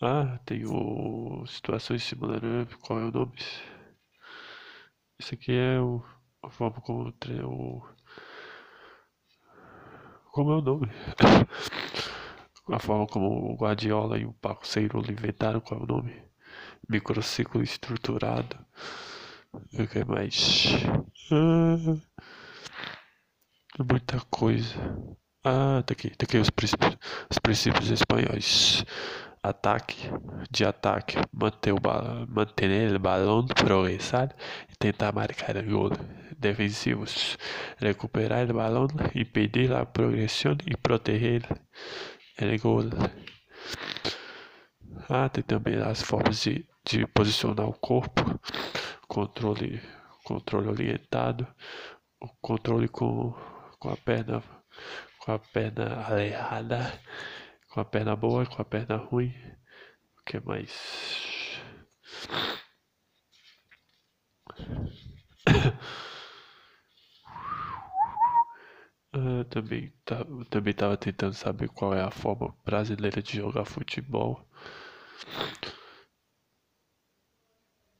[0.00, 2.74] Ah, tem o situações simulares.
[2.82, 3.36] Qual é o nome?
[5.18, 6.04] Isso aqui é o,
[6.42, 7.82] a forma como o,
[10.32, 10.88] como é o nome?
[12.68, 16.32] a forma como o Guardiola e o Paco Seirolo inventaram qual é o nome?
[16.88, 18.56] microciclo estruturado.
[19.54, 20.72] O que mais?
[21.30, 21.76] Ah,
[23.78, 24.74] muita coisa.
[25.44, 26.96] Ah, tá aqui, tá aqui os princípios,
[27.30, 28.84] os princípios espanhóis.
[29.42, 30.08] Ataque,
[30.50, 34.34] de ataque, manter o balão, manter o balão, progressar
[34.70, 35.90] e tentar marcar o gol.
[36.38, 37.36] Defensivos,
[37.78, 41.42] recuperar o balão, impedir a progressão e proteger
[42.40, 42.84] o gol.
[45.08, 48.22] Ah, tem também as formas de de posicionar o corpo,
[49.12, 49.78] controle,
[50.24, 51.46] controle orientado,
[52.18, 53.34] o controle com,
[53.78, 54.42] com a perna
[55.18, 56.98] com a perna errada,
[57.68, 59.34] com a perna boa, com a perna ruim.
[60.18, 60.72] O que mais?
[69.12, 74.48] Eu também tá, também estava tentando saber qual é a forma brasileira de jogar futebol.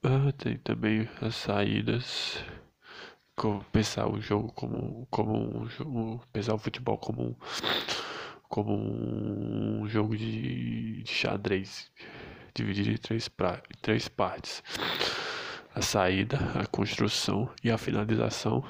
[0.03, 2.37] Ah, tem também as saídas
[3.71, 7.35] pensar o jogo como, como um jogo, pensar o futebol como um,
[8.47, 11.91] como um jogo de, de xadrez,
[12.53, 14.63] dividido em três, pra, três partes.
[15.75, 18.63] A saída, a construção e a finalização.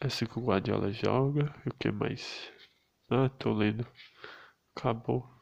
[0.00, 1.54] Assim que o Guardiola joga.
[1.64, 2.50] E o que mais?
[3.10, 3.86] Ah, tô lendo.
[4.76, 5.37] Acabou.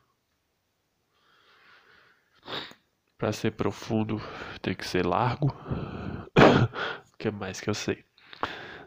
[3.19, 4.21] Para ser profundo,
[4.61, 5.49] tem que ser largo.
[6.37, 8.05] o que mais que eu sei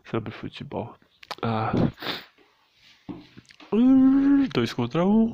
[0.04, 0.96] sobre futebol?
[1.42, 1.72] Ah.
[4.54, 5.34] Dois contra um.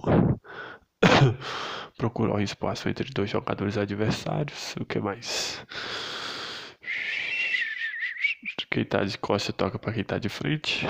[1.98, 4.76] Procurar um espaço entre dois jogadores adversários.
[4.80, 5.66] O que mais?
[8.70, 10.86] Quem tá de costa toca para quem tá de frente.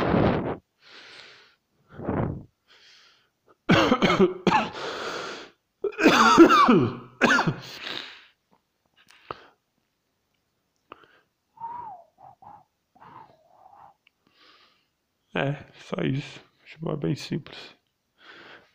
[15.36, 16.40] É, só isso.
[16.60, 17.76] Futebol é bem simples.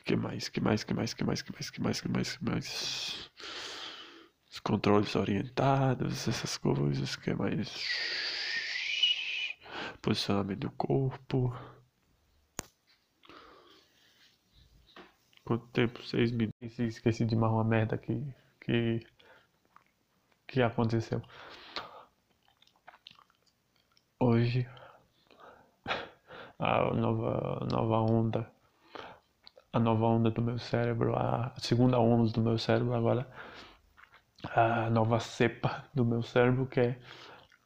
[0.05, 2.45] Que mais, que mais, que mais, que mais, que mais, que mais, que mais, que
[2.45, 3.31] mais.
[4.51, 7.73] Os controles orientados, essas coisas, que mais.
[10.03, 11.55] Posicionamento do corpo.
[15.45, 16.03] Quanto tempo?
[16.03, 16.79] Seis minutos.
[16.79, 18.23] Esqueci de mais uma merda que.
[18.61, 19.01] que.
[20.47, 21.23] que aconteceu.
[24.19, 24.67] Hoje
[26.61, 28.53] a nova, nova onda,
[29.73, 33.27] a nova onda do meu cérebro, a segunda onda do meu cérebro agora,
[34.55, 37.01] a nova cepa do meu cérebro quer,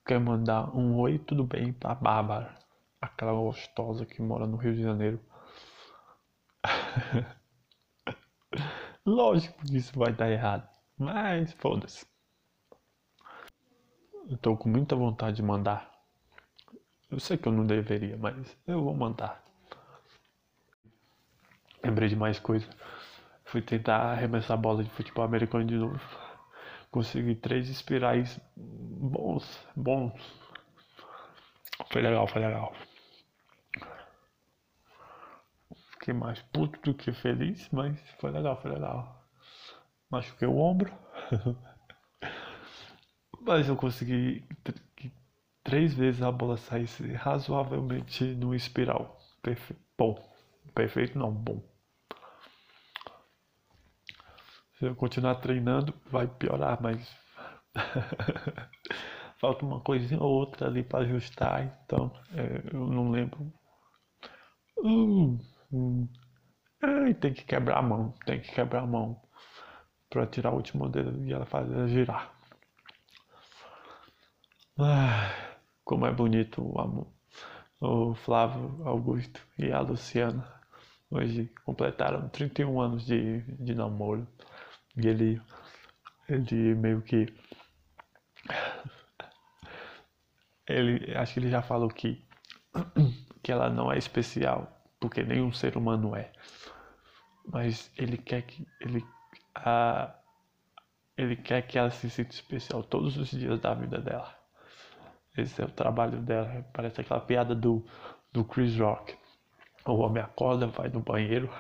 [0.06, 2.54] quer mandar um oi, tudo bem pra Bárbara,
[3.00, 5.20] aquela gostosa que mora no Rio de Janeiro.
[9.04, 12.06] Lógico que isso vai dar errado, mas foda-se.
[14.28, 15.93] Eu tô com muita vontade de mandar
[17.14, 18.34] eu sei que eu não deveria, mas
[18.66, 19.40] eu vou mandar.
[21.84, 22.68] Lembrei de mais coisa.
[23.44, 26.00] Fui tentar arremessar a bola de futebol americano de novo.
[26.90, 29.44] Consegui três espirais bons,
[29.76, 30.12] bons.
[31.92, 32.74] Foi legal, foi legal.
[35.92, 39.24] Fiquei mais puto do que feliz, mas foi legal, foi legal.
[40.10, 40.92] Machuquei o ombro.
[43.40, 44.44] mas eu consegui
[45.64, 49.18] três vezes a bola saísse razoavelmente no espiral.
[49.42, 49.74] Perfe...
[49.96, 50.14] Bom,
[50.74, 51.62] perfeito não, bom.
[54.78, 57.16] Se eu continuar treinando, vai piorar, mas
[59.40, 63.52] falta uma coisinha ou outra ali para ajustar, então é, eu não lembro.
[64.78, 65.38] Uh,
[65.72, 66.08] uh.
[66.82, 69.18] Ai, tem que quebrar a mão, tem que quebrar a mão
[70.10, 72.30] para tirar o último dedo e ela fazer girar.
[74.78, 75.43] Ah
[75.84, 77.06] como é bonito o amor.
[77.80, 80.50] O Flávio Augusto e a Luciana
[81.10, 84.26] hoje completaram 31 anos de, de namoro.
[84.96, 85.42] E ele,
[86.28, 87.26] ele meio que.
[90.66, 92.24] Ele, acho que ele já falou que,
[93.42, 96.32] que ela não é especial, porque nenhum ser humano é.
[97.46, 98.66] Mas ele quer que.
[98.80, 99.04] Ele,
[99.54, 100.14] a,
[101.16, 104.43] ele quer que ela se sinta especial todos os dias da vida dela.
[105.36, 106.64] Esse é o trabalho dela.
[106.72, 107.84] Parece aquela piada do,
[108.32, 109.16] do Chris Rock.
[109.86, 111.50] O homem acorda, vai no banheiro,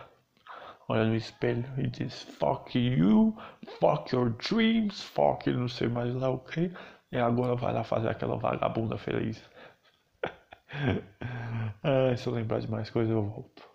[0.88, 3.36] olha no espelho e diz: Fuck you,
[3.80, 6.72] fuck your dreams, fuck não sei mais lá o que.
[7.12, 9.42] E agora vai lá fazer aquela vagabunda feliz.
[11.82, 13.73] ah, se eu lembrar de mais coisas, eu volto.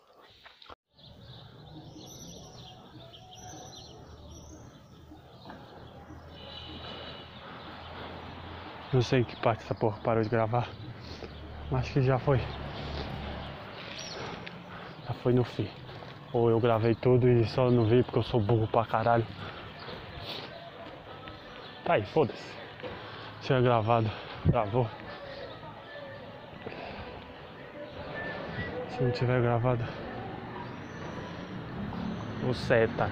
[8.92, 10.68] Não sei que parte essa porra parou de gravar.
[11.72, 12.40] Acho que já foi.
[15.08, 15.70] Já foi no fim.
[16.34, 19.26] Ou eu gravei tudo e só não vi porque eu sou burro pra caralho.
[21.86, 22.52] Tá aí, foda-se.
[23.44, 24.10] Tinha gravado.
[24.46, 24.90] Gravou.
[28.90, 29.84] Se não tiver gravado.
[32.48, 33.10] O seta.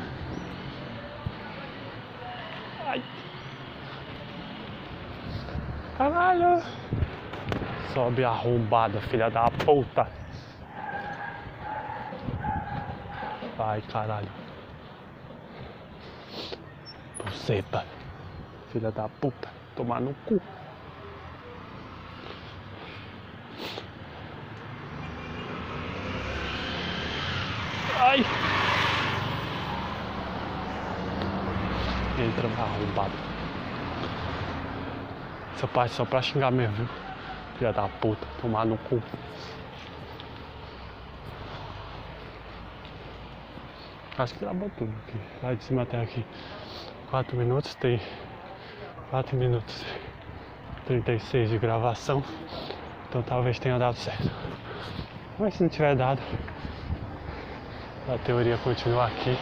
[2.86, 3.04] Ai.
[6.38, 6.62] Caralho!
[7.94, 10.08] Sobe arrombada, filha da puta.
[13.58, 14.30] Ai, caralho.
[17.18, 17.84] Buceta.
[18.72, 19.50] Filha da puta.
[19.76, 20.40] Tomar no cu.
[28.00, 28.20] Ai.
[32.20, 33.37] Entra arrombado.
[35.58, 36.88] Essa parte só pra xingar mesmo, viu?
[37.58, 38.28] Filha da puta.
[38.40, 39.02] Tomar no cu.
[44.20, 45.20] Acho que gravou tudo aqui.
[45.42, 46.24] Lá de cima até aqui.
[47.10, 48.00] 4 minutos tem
[49.10, 49.84] 4 minutos
[50.86, 52.24] 36 de gravação.
[53.10, 54.30] Então talvez tenha dado certo.
[55.40, 56.22] Mas se não tiver dado,
[58.14, 59.36] a teoria continua aqui.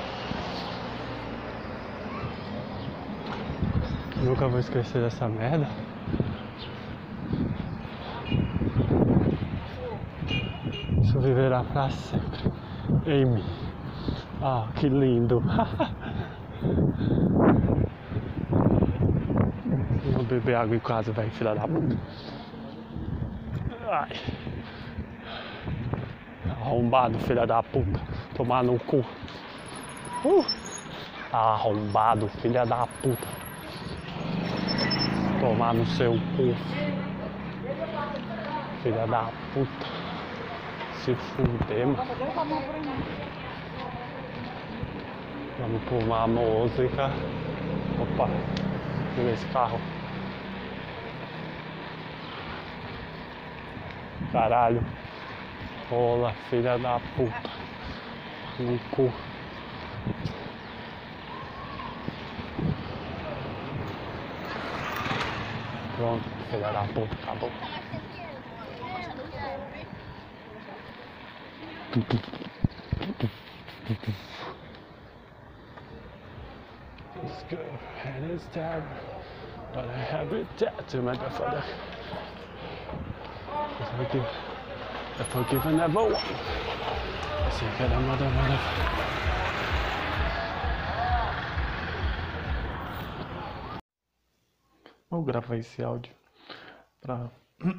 [4.24, 5.68] Nunca vou esquecer dessa merda.
[11.26, 12.52] Viverá pra sempre
[13.08, 13.44] em mim.
[14.42, 15.42] Ah, que lindo.
[20.14, 21.98] Vou beber água em casa, velho, filha da puta.
[23.90, 24.12] Ai.
[26.62, 28.00] Arrombado, filha da puta.
[28.36, 29.04] Tomar no cu.
[30.24, 30.46] Uh.
[31.34, 33.28] Arrombado, filha da puta.
[35.40, 36.54] Tomar no seu cu.
[38.84, 39.95] Filha da puta.
[41.06, 42.04] Se fuder, mano.
[45.60, 47.12] Vamos por uma música.
[48.02, 48.28] Opa,
[49.16, 49.80] viu esse carro?
[54.32, 54.84] Caralho.
[55.92, 57.52] Rola, filha da puta.
[58.58, 59.14] No cu.
[65.98, 67.52] Pronto, filha da puta, acabou.
[71.96, 72.12] Let's
[77.50, 77.58] go.
[78.04, 78.84] And it's time.
[79.74, 81.64] But I have it tattooed, motherfucker.
[83.48, 84.28] I forgive.
[85.20, 86.16] I forgive and never one.
[86.16, 89.06] I say, get a mother, motherfucker.
[95.10, 96.12] Vou gravar esse áudio
[97.00, 97.32] para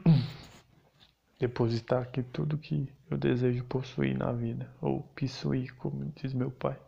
[1.39, 6.79] depositar aqui tudo que eu desejo possuir na vida, ou possuir, como diz meu pai.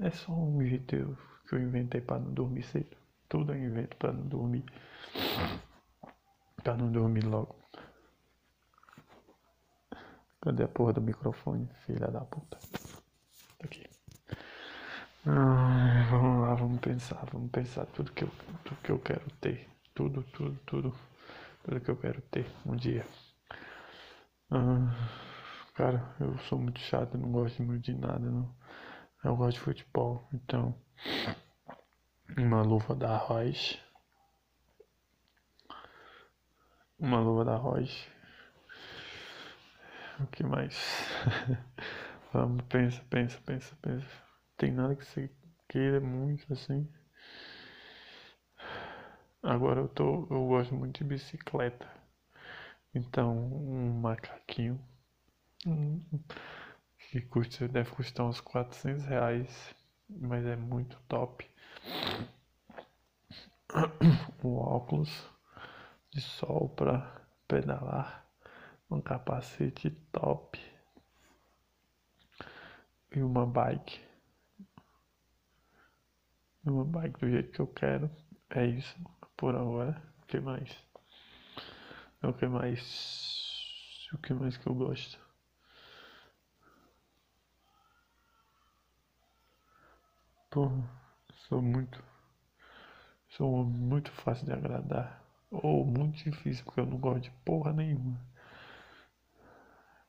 [0.00, 1.16] É só um jeito
[1.48, 2.96] que eu inventei para não dormir cedo.
[3.28, 4.64] Tudo eu invento para não dormir.
[6.62, 7.56] Para não dormir logo.
[10.40, 12.58] Cadê a porra do microfone, filha da puta?
[12.58, 13.84] Tá Aqui.
[15.24, 18.30] Vamos lá, vamos pensar, vamos pensar tudo que eu,
[18.64, 19.68] tudo que eu quero ter.
[19.94, 20.94] Tudo, tudo, tudo.
[21.64, 23.04] Tudo que eu quero ter um dia.
[24.50, 25.27] Ah,
[25.78, 28.52] cara, eu sou muito chato, não gosto muito de nada, não.
[29.22, 30.74] Eu gosto de futebol, então.
[32.36, 33.80] Uma luva da Roche.
[36.98, 38.10] Uma luva da Roche.
[40.18, 40.76] O que mais?
[42.34, 44.22] Vamos, pensa, pensa, pensa, pensa.
[44.56, 45.30] Tem nada que você
[45.68, 46.92] queira muito assim.
[49.40, 50.26] Agora eu tô.
[50.28, 51.88] Eu gosto muito de bicicleta.
[52.92, 54.84] Então um macaquinho.
[57.10, 59.74] Que custa, deve custar uns 400 reais.
[60.08, 61.48] Mas é muito top.
[64.44, 65.10] Um óculos
[66.10, 68.26] de sol para pedalar.
[68.90, 70.58] Um capacete top.
[73.14, 74.00] E uma bike.
[76.64, 78.10] Uma bike do jeito que eu quero.
[78.50, 78.96] É isso
[79.36, 80.00] por agora.
[80.22, 80.70] O que mais?
[82.22, 84.08] O que mais?
[84.12, 85.27] O que mais que eu gosto?
[90.50, 90.70] Pô,
[91.48, 92.02] sou muito.
[93.28, 95.22] Sou muito fácil de agradar.
[95.50, 98.18] Ou muito difícil, porque eu não gosto de porra nenhuma.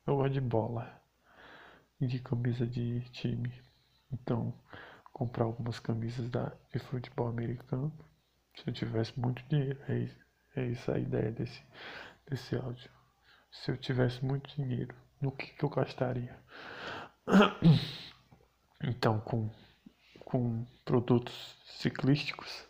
[0.07, 1.01] Eu gosto de bola
[1.99, 3.51] e de camisa de time.
[4.11, 4.53] Então,
[5.11, 7.91] comprar algumas camisas da, de futebol americano.
[8.55, 11.61] Se eu tivesse muito dinheiro, é isso, é a ideia desse,
[12.29, 12.89] desse áudio.
[13.51, 16.39] Se eu tivesse muito dinheiro, no que, que eu gastaria?
[18.81, 19.49] Então, com,
[20.29, 22.63] com produtos ciclísticos,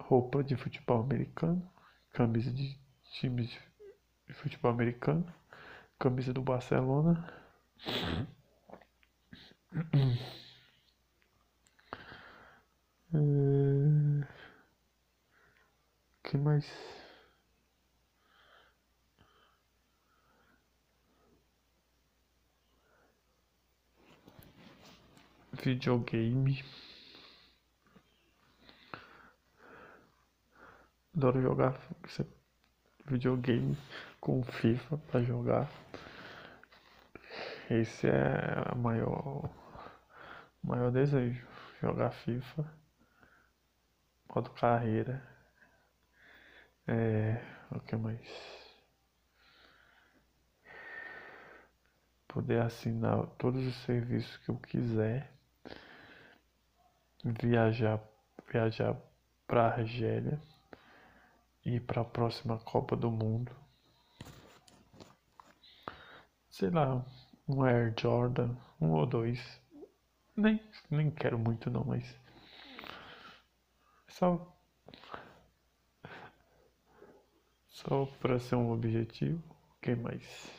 [0.00, 1.70] roupa de futebol americano,
[2.12, 2.78] camisa de
[3.12, 3.50] times
[4.26, 5.26] de futebol americano,
[5.98, 7.30] camisa do Barcelona.
[13.14, 14.26] Eh,
[16.22, 16.97] que mais?
[25.62, 26.64] Videogame.
[31.14, 31.78] Adoro jogar
[33.06, 33.76] videogame
[34.20, 35.68] com FIFA para jogar.
[37.70, 39.50] Esse é o maior,
[40.62, 41.46] maior desejo,
[41.80, 42.64] jogar FIFA,
[44.34, 45.22] modo carreira.
[46.86, 48.26] É, o que mais?
[52.26, 55.37] Poder assinar todos os serviços que eu quiser.
[57.24, 58.00] Viajar,
[58.50, 58.96] viajar
[59.46, 60.40] para Argélia
[61.64, 63.50] e para a próxima Copa do Mundo.
[66.48, 67.04] Sei lá,
[67.48, 69.60] um Air Jordan, um ou dois.
[70.36, 70.60] Nem,
[70.90, 72.16] nem quero muito não, mas
[74.08, 74.56] só
[77.68, 79.42] só para ser um objetivo.
[79.70, 80.57] O que mais?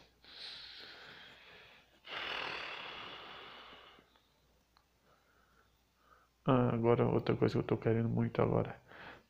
[6.52, 8.76] Ah, agora outra coisa que eu tô querendo muito agora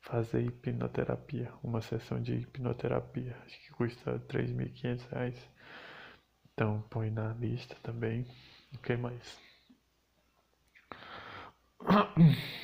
[0.00, 5.36] fazer hipnoterapia, uma sessão de hipnoterapia, acho que custa 3.500 reais.
[6.52, 8.24] Então põe na lista também.
[8.72, 9.36] O que mais?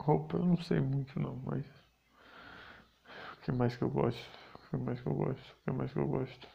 [0.00, 1.64] Roupa eu não sei muito não, mas
[3.34, 4.24] o que mais que eu gosto?
[4.54, 5.52] O que mais que eu gosto?
[5.52, 6.48] O que mais que eu gosto?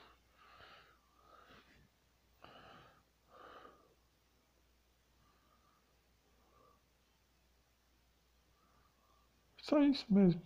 [9.74, 10.39] Só isso mesmo.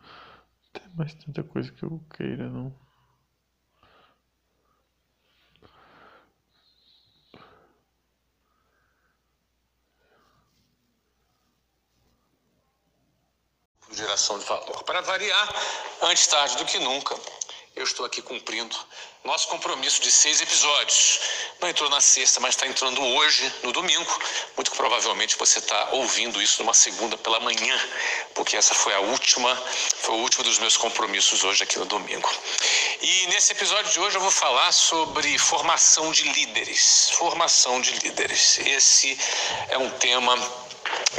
[0.00, 2.74] Não tem mais tanta coisa que eu queira, não.
[13.92, 14.82] Geração de valor.
[14.82, 15.48] Para variar,
[16.02, 17.14] antes tarde do que nunca,
[17.76, 18.76] eu estou aqui cumprindo
[19.24, 21.18] nosso compromisso de seis episódios.
[21.60, 24.20] Não entrou na sexta, mas está entrando hoje, no domingo.
[24.54, 27.80] Muito provavelmente você está ouvindo isso numa segunda pela manhã,
[28.34, 29.56] porque essa foi a última,
[29.96, 32.30] foi o último dos meus compromissos hoje aqui no domingo.
[33.00, 37.10] E nesse episódio de hoje eu vou falar sobre formação de líderes.
[37.10, 38.58] Formação de líderes.
[38.58, 39.18] Esse
[39.68, 40.36] é um tema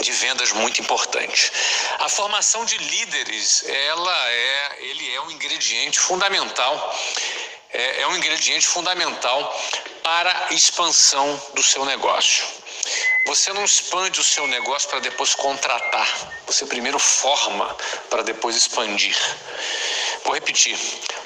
[0.02, 1.52] de vendas muito importante.
[2.00, 7.00] A formação de líderes, ela é, ele é um ingrediente fundamental,
[7.72, 9.62] é, é um ingrediente fundamental
[10.04, 12.46] para a expansão do seu negócio.
[13.26, 16.08] Você não expande o seu negócio para depois contratar.
[16.46, 17.76] Você primeiro forma
[18.10, 19.18] para depois expandir.
[20.26, 20.76] Vou repetir.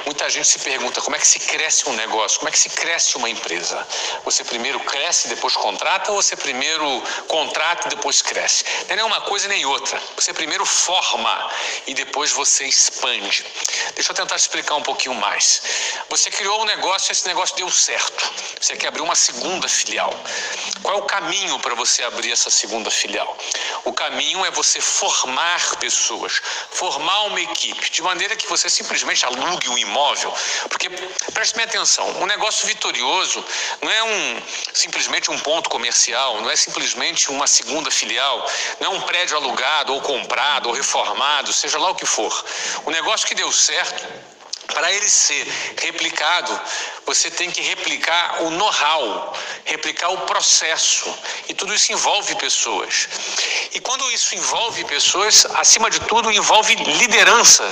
[0.04, 2.70] Muita gente se pergunta como é que se cresce um negócio, como é que se
[2.70, 3.88] cresce uma empresa.
[4.26, 8.66] Você primeiro cresce depois contrata ou você primeiro contrata e depois cresce?
[8.88, 10.02] Não é nem uma coisa nem outra.
[10.16, 11.50] Você primeiro forma
[11.88, 13.46] e depois você expande.
[13.96, 15.62] Deixa eu tentar explicar um pouquinho mais.
[16.10, 18.34] Você criou um negócio e esse negócio deu certo.
[18.60, 20.14] Você quer abrir uma segunda filial.
[20.82, 23.38] Qual é o caminho para você abrir essa segunda filial?
[23.86, 26.42] O caminho é você formar pessoas,
[26.72, 30.34] formar uma equipe, de maneira que você se simplesmente alugue um imóvel,
[30.68, 30.90] porque
[31.32, 33.46] preste atenção, um negócio vitorioso
[33.82, 34.42] não é um
[34.74, 39.94] simplesmente um ponto comercial, não é simplesmente uma segunda filial, não é um prédio alugado
[39.94, 42.34] ou comprado ou reformado, seja lá o que for.
[42.86, 44.08] O negócio que deu certo
[44.74, 45.48] para ele ser
[45.82, 46.60] replicado,
[47.06, 49.34] você tem que replicar o know-how,
[49.66, 51.12] replicar o processo.
[51.48, 53.10] E tudo isso envolve pessoas.
[53.74, 57.66] E quando isso envolve pessoas, acima de tudo, envolve liderança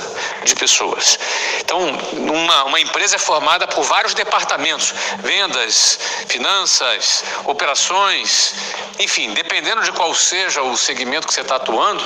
[0.44, 1.18] de pessoas.
[1.60, 1.78] Então,
[2.12, 8.54] uma, uma empresa é formada por vários departamentos: vendas, finanças, operações,
[8.98, 12.02] enfim, dependendo de qual seja o segmento que você está atuando,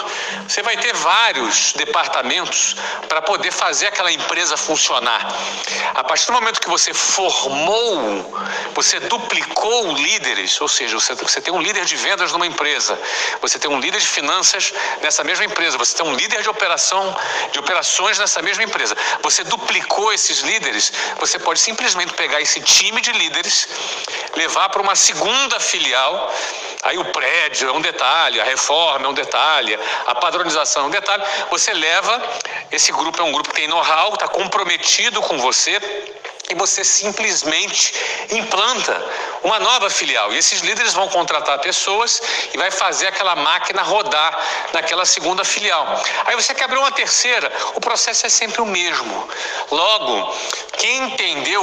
[0.47, 2.76] você vai ter vários departamentos
[3.09, 4.82] para poder fazer aquela empresa funcionar.
[5.95, 8.41] A partir do momento que você formou,
[8.74, 12.99] você duplicou líderes, ou seja, você, você tem um líder de vendas numa empresa,
[13.41, 17.16] você tem um líder de finanças nessa mesma empresa, você tem um líder de operação,
[17.53, 18.97] de operações nessa mesma empresa.
[19.22, 23.68] Você duplicou esses líderes, você pode simplesmente pegar esse time de líderes,
[24.35, 26.35] levar para uma segunda filial,
[26.83, 30.91] aí o prédio é um detalhe, a reforma é um detalhe, a padronização é um
[30.91, 31.22] detalhe.
[31.51, 32.20] Você leva,
[32.70, 34.72] esse grupo é um grupo que tem know-how, está comprometido
[35.23, 35.79] com você
[36.51, 37.95] e você simplesmente
[38.30, 38.93] implanta
[39.43, 40.32] uma nova filial.
[40.32, 42.22] E esses líderes vão contratar pessoas
[42.53, 44.38] e vai fazer aquela máquina rodar
[44.72, 46.03] naquela segunda filial.
[46.26, 49.28] Aí você quer abrir uma terceira, o processo é sempre o mesmo.
[49.70, 50.34] Logo,
[50.78, 51.62] quem entendeu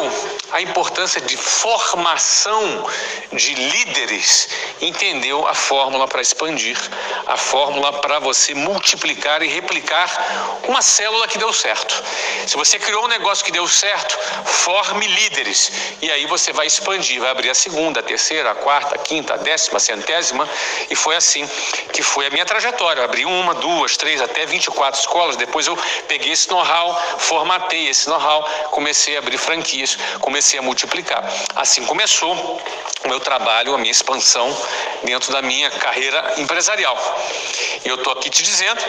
[0.52, 2.86] a importância de formação
[3.34, 4.50] de líderes,
[4.82, 6.78] entendeu a fórmula para expandir,
[7.28, 12.04] a fórmula para você multiplicar e replicar uma célula que deu certo.
[12.48, 14.18] Se você criou um negócio que deu certo,
[14.84, 15.72] forme líderes
[16.02, 19.34] e aí você vai expandir, vai abrir a segunda, a terceira, a quarta, a quinta,
[19.34, 20.48] a décima, a centésima
[20.90, 21.46] e foi assim
[21.92, 23.02] que foi a minha trajetória.
[23.02, 25.36] Eu abri uma, duas, três, até 24 escolas.
[25.36, 25.78] Depois eu
[26.08, 31.30] peguei esse know-how, formatei esse know-how, comecei a abrir franquias, comecei a multiplicar.
[31.56, 32.62] Assim começou
[33.04, 34.56] o meu trabalho, a minha expansão
[35.04, 36.98] dentro da minha carreira empresarial.
[37.84, 38.82] E eu estou aqui te dizendo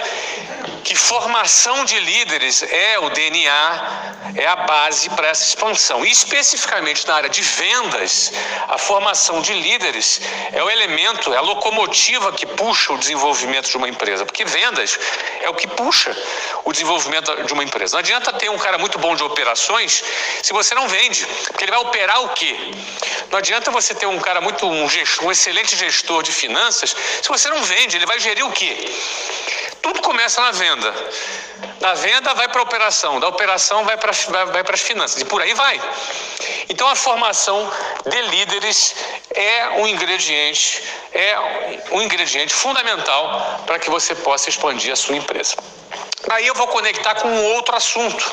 [0.85, 5.70] que formação de líderes é o DNA, é a base para essa expansão.
[6.05, 8.33] E especificamente na área de vendas,
[8.69, 10.21] a formação de líderes
[10.53, 14.99] é o elemento, é a locomotiva que puxa o desenvolvimento de uma empresa, porque vendas
[15.41, 16.17] é o que puxa
[16.65, 17.95] o desenvolvimento de uma empresa.
[17.95, 20.03] Não adianta ter um cara muito bom de operações
[20.43, 22.57] se você não vende, porque ele vai operar o quê?
[23.31, 27.29] Não adianta você ter um cara muito um, gestor, um excelente gestor de finanças se
[27.29, 28.77] você não vende, ele vai gerir o quê?
[29.83, 30.95] Tudo começa na venda.
[31.81, 35.25] Da venda vai para a operação, da operação vai para vai, vai as finanças e
[35.25, 35.81] por aí vai.
[36.69, 37.71] Então a formação
[38.07, 38.95] de líderes
[39.35, 41.39] é um ingrediente, é
[41.91, 45.57] um ingrediente fundamental para que você possa expandir a sua empresa.
[46.29, 48.33] Aí eu vou conectar com outro assunto,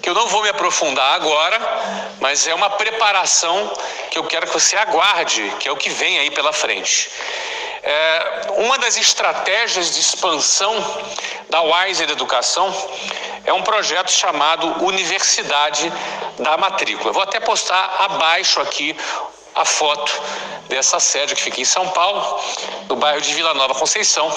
[0.00, 1.58] que eu não vou me aprofundar agora,
[2.20, 3.72] mas é uma preparação
[4.10, 7.10] que eu quero que você aguarde, que é o que vem aí pela frente.
[7.82, 10.72] É, uma das estratégias de expansão
[11.50, 12.74] da Wiser Educação
[13.44, 15.92] é um projeto chamado Universidade
[16.38, 17.12] da Matrícula.
[17.12, 18.96] Vou até postar abaixo aqui
[19.56, 20.12] a foto
[20.68, 22.40] dessa sede que fica em São Paulo,
[22.88, 24.30] no bairro de Vila Nova Conceição,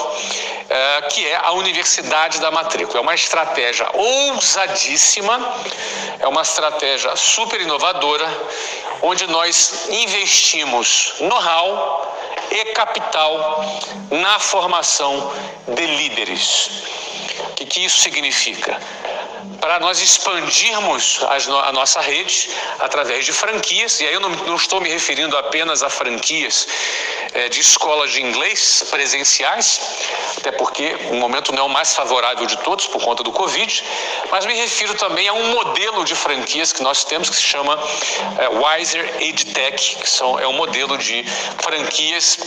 [0.70, 3.00] é, que é a Universidade da Matrícula.
[3.00, 5.56] É uma estratégia ousadíssima,
[6.20, 8.28] é uma estratégia super inovadora,
[9.02, 12.16] onde nós investimos know-how,
[12.52, 13.64] e capital
[14.10, 15.32] na formação
[15.68, 16.70] de líderes.
[17.52, 18.80] O que, que isso significa?
[19.60, 21.20] Para nós expandirmos
[21.64, 25.84] a nossa rede através de franquias, e aí eu não, não estou me referindo apenas
[25.84, 26.68] a franquias
[27.34, 29.80] é, de escolas de inglês presenciais,
[30.38, 33.84] até porque o momento não é o mais favorável de todos por conta do Covid,
[34.32, 37.78] mas me refiro também a um modelo de franquias que nós temos que se chama
[38.38, 41.24] é, Wiser EdTech, que são, é um modelo de
[41.62, 42.38] franquias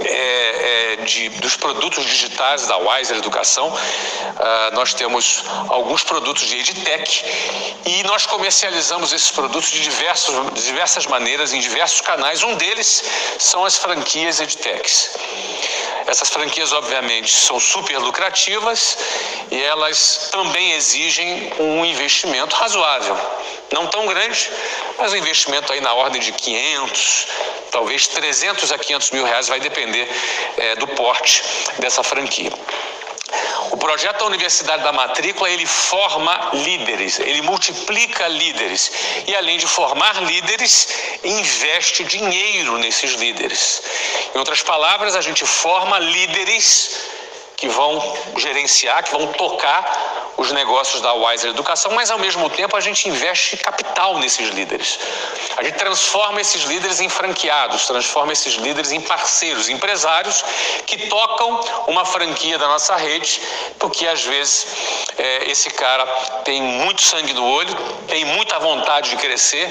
[0.00, 3.68] é, é, de, dos produtos digitais da Wiser Educação.
[3.68, 7.24] Uh, nós temos alguns produtos de EdTech
[7.86, 12.42] e nós comercializamos esses produtos de, diversos, de diversas maneiras, em diversos canais.
[12.42, 13.04] Um deles
[13.38, 15.10] são as franquias EdTechs.
[16.06, 18.98] Essas franquias, obviamente, são super lucrativas
[19.50, 23.16] e elas também exigem um investimento razoável.
[23.74, 24.52] Não tão grande,
[24.96, 27.26] mas um investimento aí na ordem de 500,
[27.72, 30.08] talvez 300 a 500 mil reais, vai depender
[30.56, 31.42] é, do porte
[31.80, 32.52] dessa franquia.
[33.72, 38.92] O projeto da Universidade da Matrícula, ele forma líderes, ele multiplica líderes
[39.26, 40.88] e além de formar líderes,
[41.24, 43.82] investe dinheiro nesses líderes.
[44.32, 47.10] Em outras palavras, a gente forma líderes
[47.56, 52.76] que vão gerenciar, que vão tocar os negócios da Wiser Educação, mas ao mesmo tempo
[52.76, 54.98] a gente investe capital nesses líderes.
[55.56, 60.44] A gente transforma esses líderes em franqueados, transforma esses líderes em parceiros, empresários
[60.86, 63.40] que tocam uma franquia da nossa rede,
[63.78, 64.66] porque às vezes
[65.16, 66.04] é, esse cara
[66.44, 67.74] tem muito sangue no olho,
[68.08, 69.70] tem muita vontade de crescer,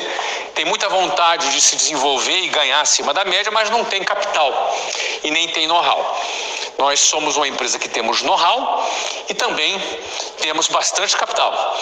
[0.56, 4.78] tem muita vontade de se desenvolver e ganhar acima da média, mas não tem capital
[5.24, 6.22] e nem tem know-how.
[6.78, 8.92] Nós somos uma empresa que temos know-how
[9.30, 9.82] e também
[10.40, 11.78] temos bastante capital.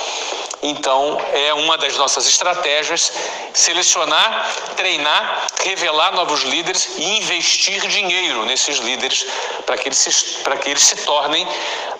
[0.63, 3.11] Então, é uma das nossas estratégias
[3.51, 9.25] selecionar, treinar, revelar novos líderes e investir dinheiro nesses líderes
[9.65, 10.11] para que, eles se,
[10.61, 11.47] que eles se tornem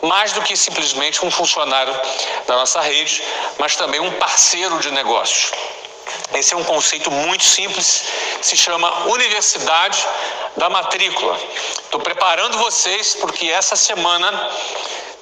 [0.03, 1.93] mais do que simplesmente um funcionário
[2.45, 3.23] da nossa rede,
[3.57, 5.51] mas também um parceiro de negócios.
[6.33, 8.05] Esse é um conceito muito simples,
[8.41, 10.07] se chama Universidade
[10.57, 11.37] da Matrícula.
[11.83, 14.49] Estou preparando vocês porque essa semana,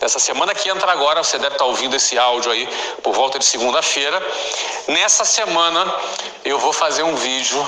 [0.02, 2.68] essa semana que entra agora, você deve estar ouvindo esse áudio aí
[3.04, 4.22] por volta de segunda-feira.
[4.88, 5.94] Nessa semana
[6.46, 7.68] eu vou fazer um vídeo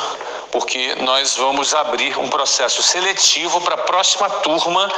[0.52, 4.92] porque nós vamos abrir um processo seletivo para a próxima turma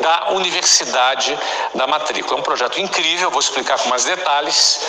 [0.00, 1.36] da Universidade
[1.74, 2.36] da Matrícula.
[2.36, 4.80] É um projeto incrível, vou explicar com mais detalhes.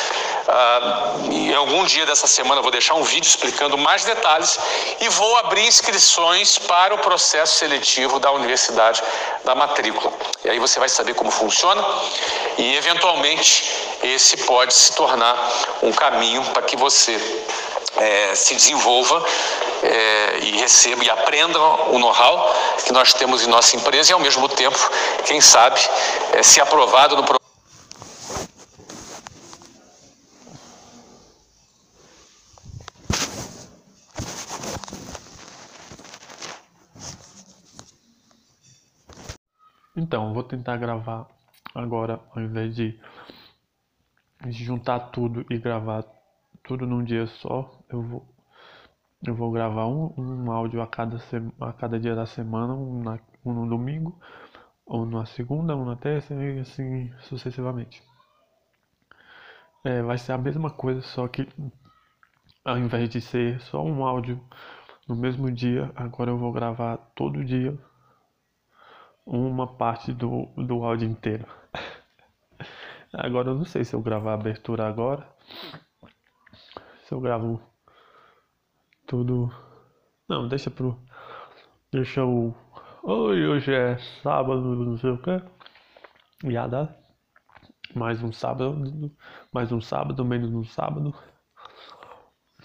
[0.48, 4.60] Uh, em algum dia dessa semana eu vou deixar um vídeo explicando mais detalhes
[5.00, 9.04] e vou abrir inscrições para o processo seletivo da Universidade
[9.44, 10.12] da Matrícula.
[10.44, 11.84] E aí você vai saber como funciona
[12.58, 13.64] e, eventualmente,
[14.04, 15.38] esse pode se tornar
[15.84, 17.20] um caminho para que você
[17.98, 19.24] é, se desenvolva
[19.84, 24.20] é, e receba e aprenda o know-how que nós temos em nossa empresa e, ao
[24.20, 24.80] mesmo tempo,
[25.26, 25.80] quem sabe,
[26.34, 27.41] é, se aprovado no
[39.96, 41.28] Então, vou tentar gravar
[41.76, 42.98] agora, ao invés de
[44.50, 46.06] juntar tudo e gravar
[46.64, 48.26] tudo num dia só, eu vou
[49.28, 51.18] eu vou gravar um, um áudio a cada,
[51.60, 54.20] a cada dia da semana, um, na, um no domingo,
[54.86, 58.02] ou na segunda, um na terça, e assim sucessivamente.
[59.84, 61.48] É, vai ser a mesma coisa, só que
[62.66, 64.42] ao invés de ser só um áudio
[65.08, 67.78] no mesmo dia, agora eu vou gravar todo dia
[69.26, 71.46] uma parte do, do áudio inteiro.
[73.14, 75.28] Agora eu não sei se eu gravar a abertura agora.
[77.04, 77.62] Se eu gravo
[79.06, 79.52] tudo.
[80.28, 80.98] Não, deixa pro.
[81.92, 82.56] Deixa o.
[83.04, 85.42] Oi, hoje é sábado, não sei o que.
[86.70, 86.96] Dá.
[87.94, 89.12] Mais um sábado.
[89.52, 91.14] Mais um sábado, menos um sábado.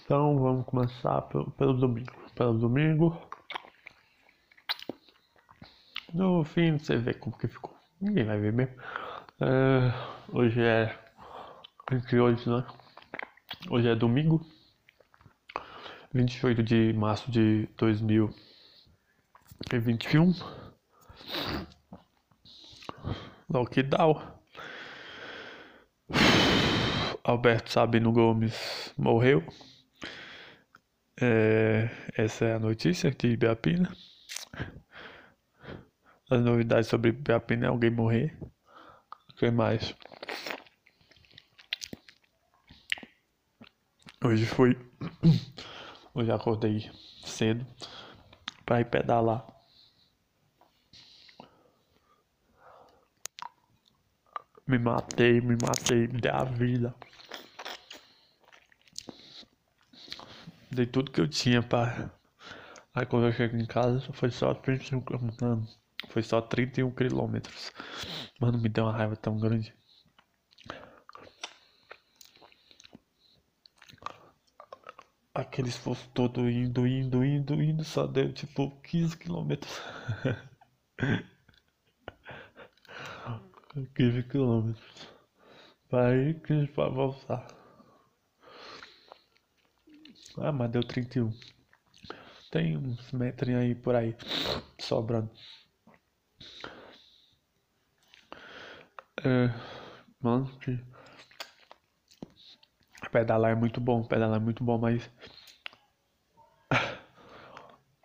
[0.01, 2.13] Então vamos começar pelo, pelo domingo.
[2.33, 3.17] Pelo domingo.
[6.13, 7.73] No fim você vê como que ficou.
[7.99, 8.75] Ninguém vai ver mesmo.
[9.41, 9.91] É,
[10.31, 10.95] hoje é.
[11.91, 12.63] Entre hoje, né?
[13.69, 14.45] Hoje é domingo.
[16.13, 20.33] 28 de março de 2021.
[23.49, 24.37] Lockdown.
[27.23, 29.43] Alberto Sabino Gomes morreu.
[31.19, 33.91] É, essa é a notícia de Ibiapina.
[36.29, 38.37] As novidades sobre Ibiapina é alguém morrer.
[39.29, 39.95] O que mais?
[44.23, 44.75] Hoje foi
[46.13, 46.91] Hoje acordei
[47.23, 47.65] cedo
[48.65, 49.45] para ir pedalar.
[54.65, 56.93] Me matei, me matei, me dei a vida.
[60.71, 62.11] Dei tudo que eu tinha para.
[62.93, 65.63] Aí quando eu cheguei em casa foi só 31 km.
[66.09, 67.71] Foi só 31 quilômetros.
[68.39, 69.73] Mano, me deu uma raiva tão grande.
[75.37, 79.79] aquele esforço todo indo, indo, indo, indo, só deu tipo 15 quilômetros.
[83.95, 85.07] 15 quilômetros.
[85.89, 87.47] Para ir, 15 para voltar.
[90.39, 91.31] Ah, mas deu 31.
[92.51, 94.15] Tem uns metros aí por aí
[94.79, 95.29] sobrando.
[99.23, 99.49] É,
[100.21, 100.79] mano, que
[103.11, 105.09] Pedalar é muito bom, pedalar é muito bom, mas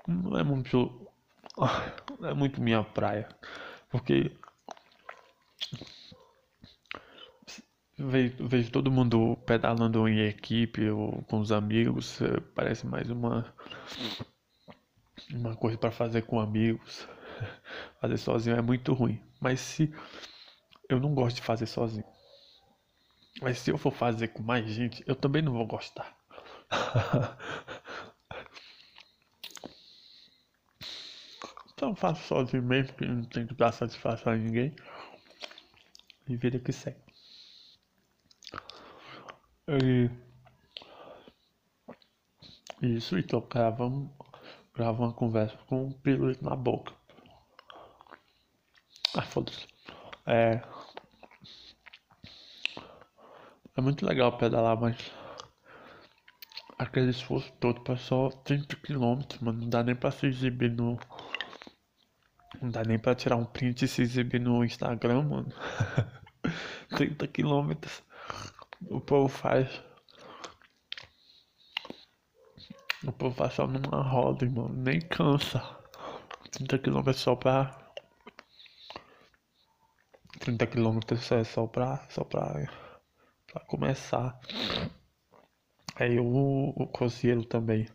[0.07, 1.07] não é muito
[2.21, 3.29] não é muito minha praia,
[3.91, 4.33] porque
[7.99, 13.53] vejo, vejo todo mundo pedalando em equipe ou com os amigos, é, parece mais uma
[15.33, 17.07] uma coisa para fazer com amigos.
[18.01, 19.93] Fazer sozinho é muito ruim, mas se
[20.93, 22.05] eu não gosto de fazer sozinho.
[23.41, 26.17] Mas se eu for fazer com mais gente, eu também não vou gostar.
[31.75, 34.75] então faço sozinho mesmo, que não tenho que dar satisfação a ninguém.
[36.29, 37.01] E vida que segue.
[39.69, 40.11] E...
[42.83, 44.11] Isso, então gravamos,
[44.75, 46.93] gravamos uma conversa com um pirulito na boca.
[49.15, 49.67] Ah, foda-se.
[50.27, 50.63] É.
[53.77, 55.11] É muito legal pedalar, mas
[56.79, 60.99] aquele esforço todo para só 30 km, mano, não dá nem pra se exibir no.
[62.61, 65.53] Não dá nem pra tirar um print e se exibir no Instagram, mano.
[66.97, 67.73] 30 km
[68.91, 69.83] o povo faz.
[73.05, 74.69] O povo faz só numa roda, irmão.
[74.69, 75.61] Nem cansa.
[76.51, 77.79] 30 km só pra.
[80.41, 81.01] 30 km
[81.31, 82.07] é só pra.
[82.11, 82.69] Só pra
[83.53, 84.39] para começar.
[85.97, 87.87] Aí o, o coceiro também.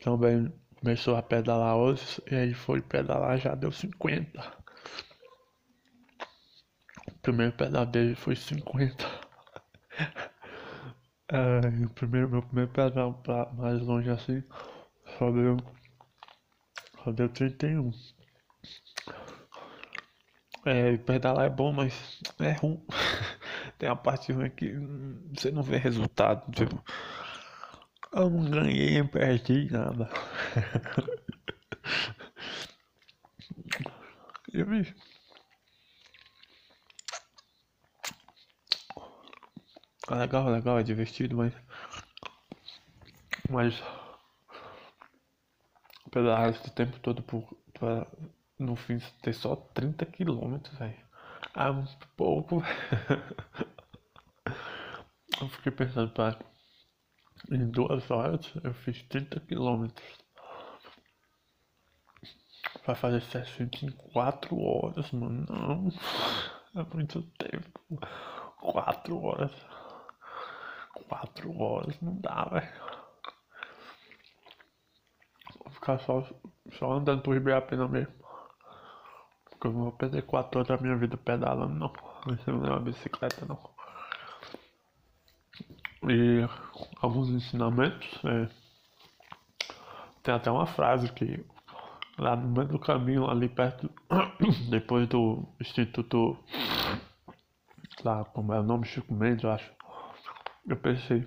[0.00, 4.40] também começou a pedalar hoje e aí foi pedalar já deu 50.
[7.08, 9.04] O primeiro pedal dele foi 50.
[11.28, 14.42] é, o primeiro, meu primeiro pedal pra mais longe assim
[15.18, 15.56] só deu.
[17.04, 17.90] Só deu 31.
[20.64, 22.84] É, pedalar é bom, mas é ruim.
[23.82, 24.72] Tem a parte ruim que
[25.34, 26.48] você não vê resultado.
[26.52, 26.80] Tipo,
[28.12, 30.08] eu não ganhei, eu perdi nada.
[34.54, 34.94] eu vi.
[40.08, 41.52] É legal, legal, é divertido, mas.
[43.50, 43.82] Mas.
[46.12, 48.06] Pedalar esse tempo todo por, pra,
[48.56, 51.11] no fim ter só 30 quilômetros, velho.
[51.54, 52.62] Ah, muito pouco,
[55.40, 56.38] Eu fiquei pensando, para
[57.50, 60.06] em duas horas eu fiz 30 quilômetros.
[62.86, 65.44] Vai fazer sessão em 4 horas, mano.
[65.48, 65.88] Não.
[66.80, 67.80] É muito tempo.
[68.60, 69.52] 4 horas.
[71.08, 72.72] 4 horas não dá, velho.
[75.58, 76.22] Vou ficar só,
[76.78, 78.21] só andando por Ibirapina mesmo.
[79.64, 81.92] Eu não vou perder 4 horas da minha vida pedalando, não.
[82.34, 83.58] Isso não é uma bicicleta, não.
[86.08, 86.48] E
[87.00, 88.08] alguns ensinamentos.
[88.24, 88.48] É,
[90.22, 91.44] tem até uma frase que
[92.18, 93.90] lá no meio do caminho, ali perto,
[94.70, 96.36] depois do Instituto,
[98.04, 99.70] lá como é o nome, Chico Mendes, eu acho.
[100.66, 101.26] Eu pensei,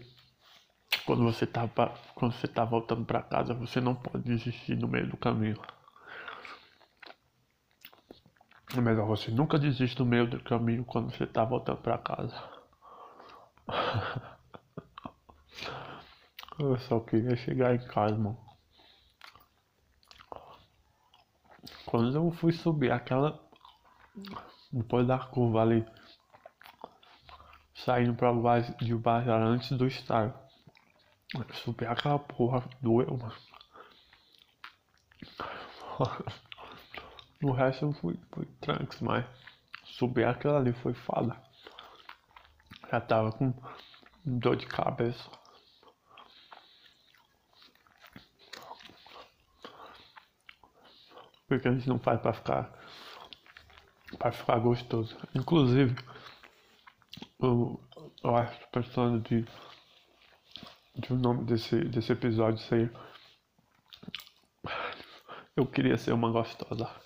[1.06, 1.68] quando você tá,
[2.16, 5.60] quando você tá voltando para casa, você não pode desistir no meio do caminho.
[8.76, 12.36] É melhor você nunca desistir no meio do caminho quando você tá voltando para casa.
[16.60, 18.38] Eu só queria chegar em casa, mano.
[21.86, 23.38] Quando eu fui subir aquela.
[24.72, 25.86] Depois da curva ali.
[27.74, 30.34] Saindo pra baixo de baixo antes do estádio.
[31.64, 33.36] Subir aquela porra doeu, mano.
[37.46, 39.24] No resto fui, fui tranks, mas
[39.84, 41.40] subir aquela ali foi foda.
[42.90, 43.54] Já tava com
[44.26, 45.30] dor de cabeça.
[51.48, 52.74] Porque a gente não faz pra ficar.
[54.18, 55.16] pra ficar gostoso.
[55.36, 55.96] Inclusive,
[57.40, 57.80] eu,
[58.24, 59.46] eu acho pensando de.
[60.96, 62.92] de nome desse, desse episódio ser.
[65.56, 67.05] Eu queria ser uma gostosa.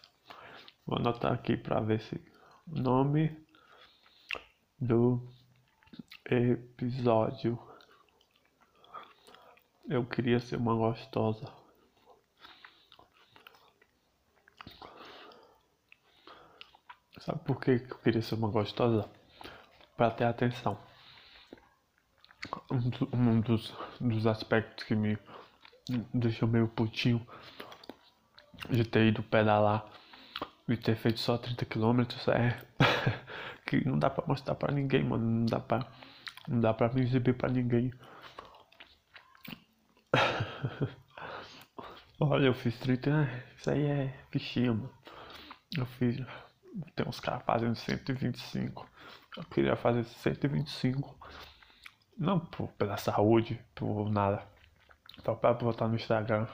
[0.90, 2.20] Vou anotar aqui pra ver se.
[2.66, 3.46] Nome
[4.82, 5.24] do
[6.26, 7.60] episódio.
[9.88, 11.46] Eu queria ser uma gostosa.
[17.20, 19.08] Sabe por que eu queria ser uma gostosa?
[19.96, 20.76] Para ter atenção.
[23.14, 23.72] Um dos,
[24.02, 25.20] dos aspectos que me
[26.12, 27.24] deixou meio putinho
[28.72, 30.00] de ter ido pedalar
[30.70, 32.01] e ter feito só 30 km
[32.32, 32.57] é
[33.65, 35.26] que não dá pra mostrar pra ninguém, mano.
[35.26, 35.86] Não dá pra,
[36.47, 37.91] não dá pra me exibir pra ninguém.
[42.20, 43.30] Olha, eu fiz 30.
[43.57, 44.93] Isso aí é fichinha, mano.
[45.76, 46.17] Eu fiz.
[46.95, 48.88] Tem uns caras fazendo 125.
[49.38, 51.17] Eu queria fazer 125.
[52.17, 54.45] Não por, pela saúde, por nada.
[55.24, 56.47] Só pra botar no Instagram.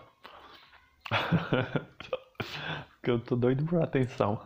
[3.06, 4.44] Porque eu tô doido por atenção.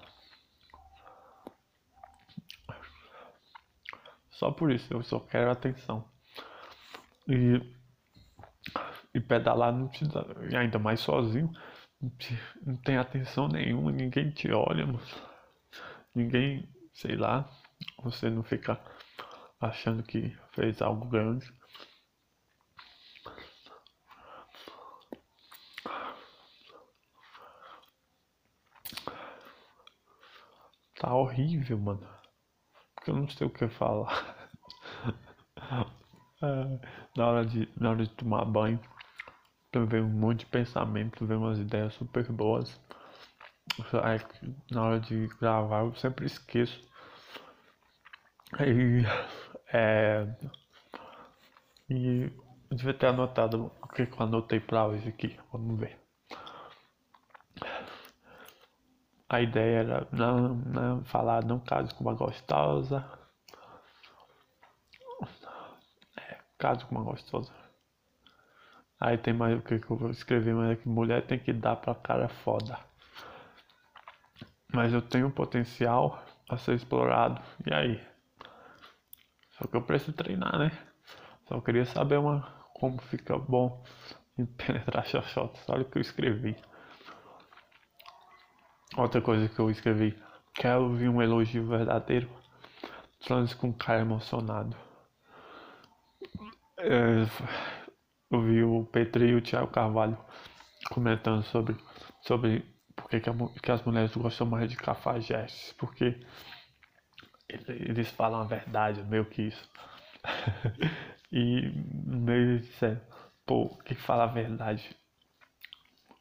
[4.32, 6.04] Só por isso, eu só quero atenção.
[7.26, 7.62] E,
[9.14, 11.50] e pedalar não te dá, e ainda mais sozinho,
[12.62, 15.00] não tem atenção nenhuma, ninguém te olha, mano.
[16.14, 17.50] Ninguém, sei lá,
[18.04, 18.78] você não fica
[19.58, 21.50] achando que fez algo grande.
[31.00, 32.06] Tá horrível, mano.
[32.96, 34.50] Porque eu não sei o que falar.
[36.44, 36.80] é,
[37.16, 38.80] na, hora de, na hora de tomar banho,
[39.74, 42.80] vem um monte de pensamento, vem umas ideias super boas.
[44.04, 44.20] Aí,
[44.72, 46.88] na hora de gravar eu sempre esqueço.
[48.60, 49.04] E,
[49.72, 50.28] é,
[51.90, 52.32] e
[52.72, 55.40] devia ter anotado o que eu anotei pra hoje aqui.
[55.52, 55.99] Vamos ver.
[59.30, 63.06] A ideia era não, não falar não caso com uma gostosa.
[66.18, 67.52] É, caso com uma gostosa.
[69.00, 71.76] Aí tem mais o que, que eu vou escrever, mas é mulher tem que dar
[71.76, 72.78] pra cara foda.
[74.74, 77.42] Mas eu tenho potencial a ser explorado.
[77.66, 78.04] E aí?
[79.52, 80.72] Só que eu preciso treinar, né?
[81.48, 82.42] Só queria saber uma,
[82.74, 83.84] como fica bom
[84.38, 85.64] em penetrar xoxotas.
[85.70, 86.56] Olha o que eu escrevi.
[88.98, 90.18] Outra coisa que eu escrevi.
[90.54, 92.30] Quero ouvir um elogio verdadeiro.
[93.20, 94.76] Transe com um cara emocionado.
[96.78, 97.26] É,
[98.32, 100.18] eu vi o Petri e o Thiago Carvalho
[100.90, 101.76] comentando sobre,
[102.22, 102.66] sobre
[102.96, 105.74] por que, que, as mulheres gostam mais de cafajestes.
[105.74, 106.20] Porque
[107.48, 109.70] eles falam a verdade, meio que isso.
[111.32, 111.72] e
[112.06, 113.02] meio disseram,
[113.46, 114.96] pô, que fala a verdade.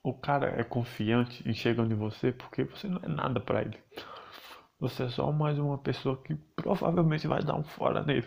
[0.08, 3.78] O cara é confiante em chegando em você porque você não é nada para ele.
[4.80, 8.26] Você é só mais uma pessoa que provavelmente vai dar um fora nele.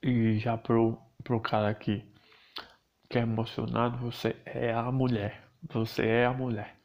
[0.00, 2.08] E já pro, pro cara aqui
[3.10, 5.42] que é emocionado, você é a mulher.
[5.68, 6.76] Você é a mulher.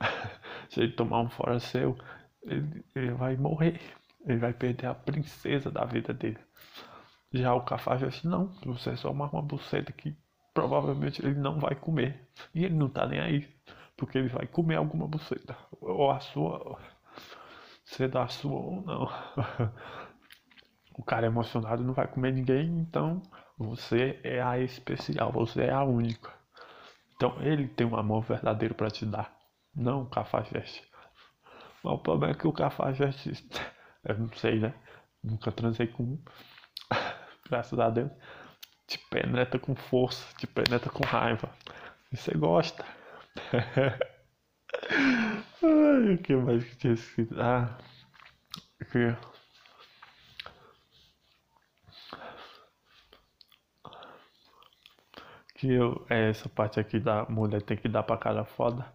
[0.68, 1.96] Se ele tomar um fora seu,
[2.42, 3.80] ele, ele vai morrer.
[4.26, 6.40] Ele vai perder a princesa da vida dele.
[7.32, 10.16] Já o cafajeste não, você é só mais uma buceta que
[10.58, 12.28] provavelmente ele não vai comer.
[12.52, 13.48] E ele não tá nem aí,
[13.96, 15.56] porque ele vai comer alguma buceta.
[15.80, 16.78] Ou a sua,
[17.84, 19.08] ser da sua ou não.
[20.98, 23.22] o cara emocionado não vai comer ninguém, então
[23.56, 26.32] você é a especial, você é a única.
[27.14, 29.32] Então ele tem um amor verdadeiro para te dar,
[29.74, 30.82] não o cafajeste.
[31.84, 33.30] Mas o problema é que o cafajeste,
[34.04, 34.74] eu não sei, né?
[35.22, 36.22] Nunca transei com um.
[37.48, 38.10] Graças a Deus.
[38.88, 41.48] Te penetra com força, te penetra com raiva.
[42.10, 42.84] E você gosta.
[45.62, 47.40] Ai, o que mais que tinha escrito?
[47.40, 47.78] Ah,
[48.90, 49.16] que.
[55.54, 58.86] Que eu, é, essa parte aqui da mulher tem que dar pra cara foda.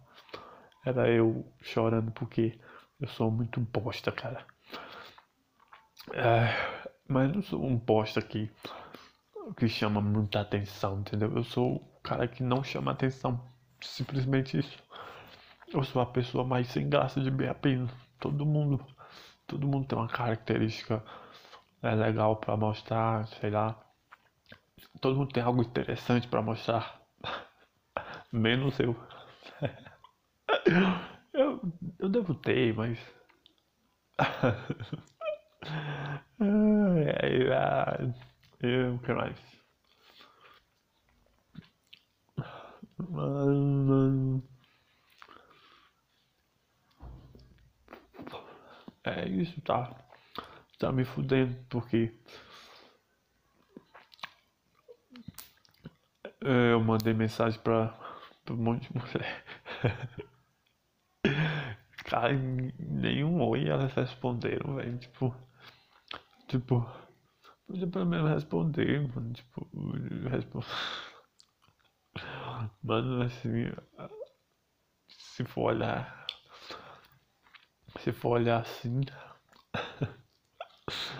[0.84, 2.58] Era eu chorando porque
[3.00, 4.46] eu sou muito bosta, cara.
[6.12, 8.50] É, mas não sou um bosta que,
[9.52, 11.30] que chama muita atenção, entendeu?
[11.36, 13.40] Eu sou o cara que não chama atenção.
[13.80, 14.82] Simplesmente isso.
[15.72, 17.90] Eu sou a pessoa mais sem graça de bem apenas.
[18.18, 18.84] Todo mundo,
[19.46, 21.02] todo mundo tem uma característica
[21.84, 23.78] é legal para mostrar, sei lá.
[25.02, 26.98] Todo mundo tem algo interessante para mostrar.
[28.32, 28.96] Menos eu.
[31.34, 31.60] eu.
[31.98, 32.98] Eu devo ter, mas.
[36.40, 38.14] ai, ai,
[38.66, 39.38] eu, mais?
[49.04, 49.94] É isso, tá?
[50.78, 52.12] Tá me fudendo, porque
[56.40, 57.88] eu mandei mensagem pra,
[58.44, 59.44] pra um monte de mulher.
[62.04, 62.32] Cara,
[62.78, 64.98] nenhum oi elas responderam, velho.
[64.98, 65.34] Tipo,
[66.48, 66.86] tipo,
[67.66, 69.32] podia pelo menos responder, mano.
[69.32, 69.68] Tipo,
[70.30, 70.66] responde.
[72.82, 73.70] Mano, assim,
[75.08, 76.26] se for olhar,
[77.98, 79.00] se for olhar assim,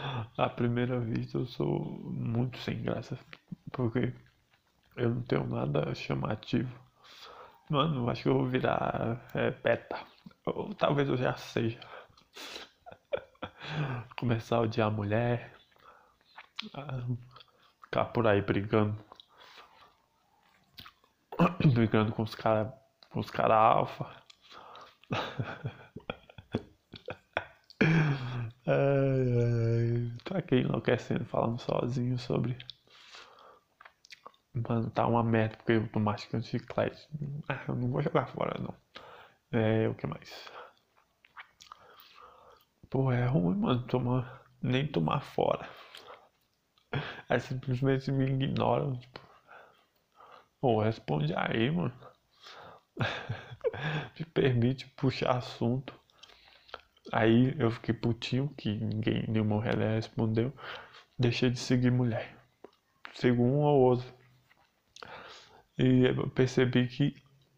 [0.36, 3.18] à primeira vista eu sou muito sem graça,
[3.72, 4.12] porque
[4.96, 6.70] eu não tenho nada chamativo.
[7.70, 9.98] Mano, acho que eu vou virar é, beta.
[10.46, 11.80] Ou talvez eu já seja.
[14.16, 15.53] Começar a odiar a mulher.
[17.82, 18.96] Ficar por aí brigando.
[21.74, 22.72] Brigando com os caras.
[23.10, 24.04] Com os caras alfa.
[28.66, 30.12] ai, ai.
[30.24, 32.56] Tô aqui enlouquecendo, falando sozinho sobre.
[34.54, 37.08] Mano, tá uma merda porque eu tô mastigando chiclete.
[37.48, 38.74] Ah, eu não vou jogar fora não.
[39.52, 40.50] É, o que mais?
[42.88, 45.68] Pô, é ruim, mano, tomar, nem tomar fora.
[47.28, 49.20] Aí simplesmente me ignoram, tipo.
[50.60, 51.92] Pô, responde aí, mano.
[54.18, 55.94] me permite puxar assunto.
[57.12, 60.52] Aí eu fiquei putinho que ninguém, nenhuma mulher respondeu.
[61.18, 62.36] Deixei de seguir mulher.
[63.14, 64.12] Sigo um ou outro.
[65.78, 67.14] E eu percebi que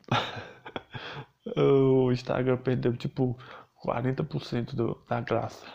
[1.57, 3.39] o Instagram perdeu tipo
[3.85, 5.67] 40% do, da graça.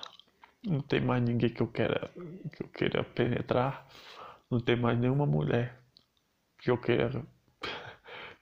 [0.63, 2.09] Não tem mais ninguém que eu queira
[2.55, 3.88] que eu queira penetrar.
[4.49, 5.79] Não tem mais nenhuma mulher
[6.59, 7.25] que eu queira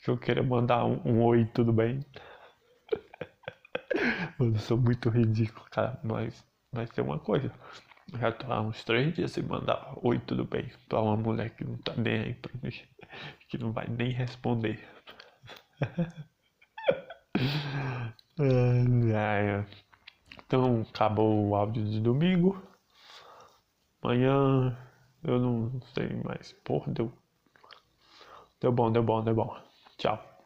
[0.04, 2.00] que eu queira mandar um, um oi, tudo bem?
[4.38, 7.52] Mano, eu sou muito ridículo, cara, mas vai ser uma coisa.
[8.20, 11.64] Já tô há uns três dias sem mandar oi, tudo bem, pra uma mulher que
[11.64, 12.72] não tá nem aí mim,
[13.50, 14.80] que não vai nem responder.
[20.50, 22.60] Então acabou o áudio de domingo.
[24.02, 24.76] Amanhã
[25.24, 26.54] eu não sei mais.
[26.64, 27.14] Porra, deu.
[28.60, 29.56] Deu bom, deu bom, deu bom.
[30.00, 30.39] Tchau.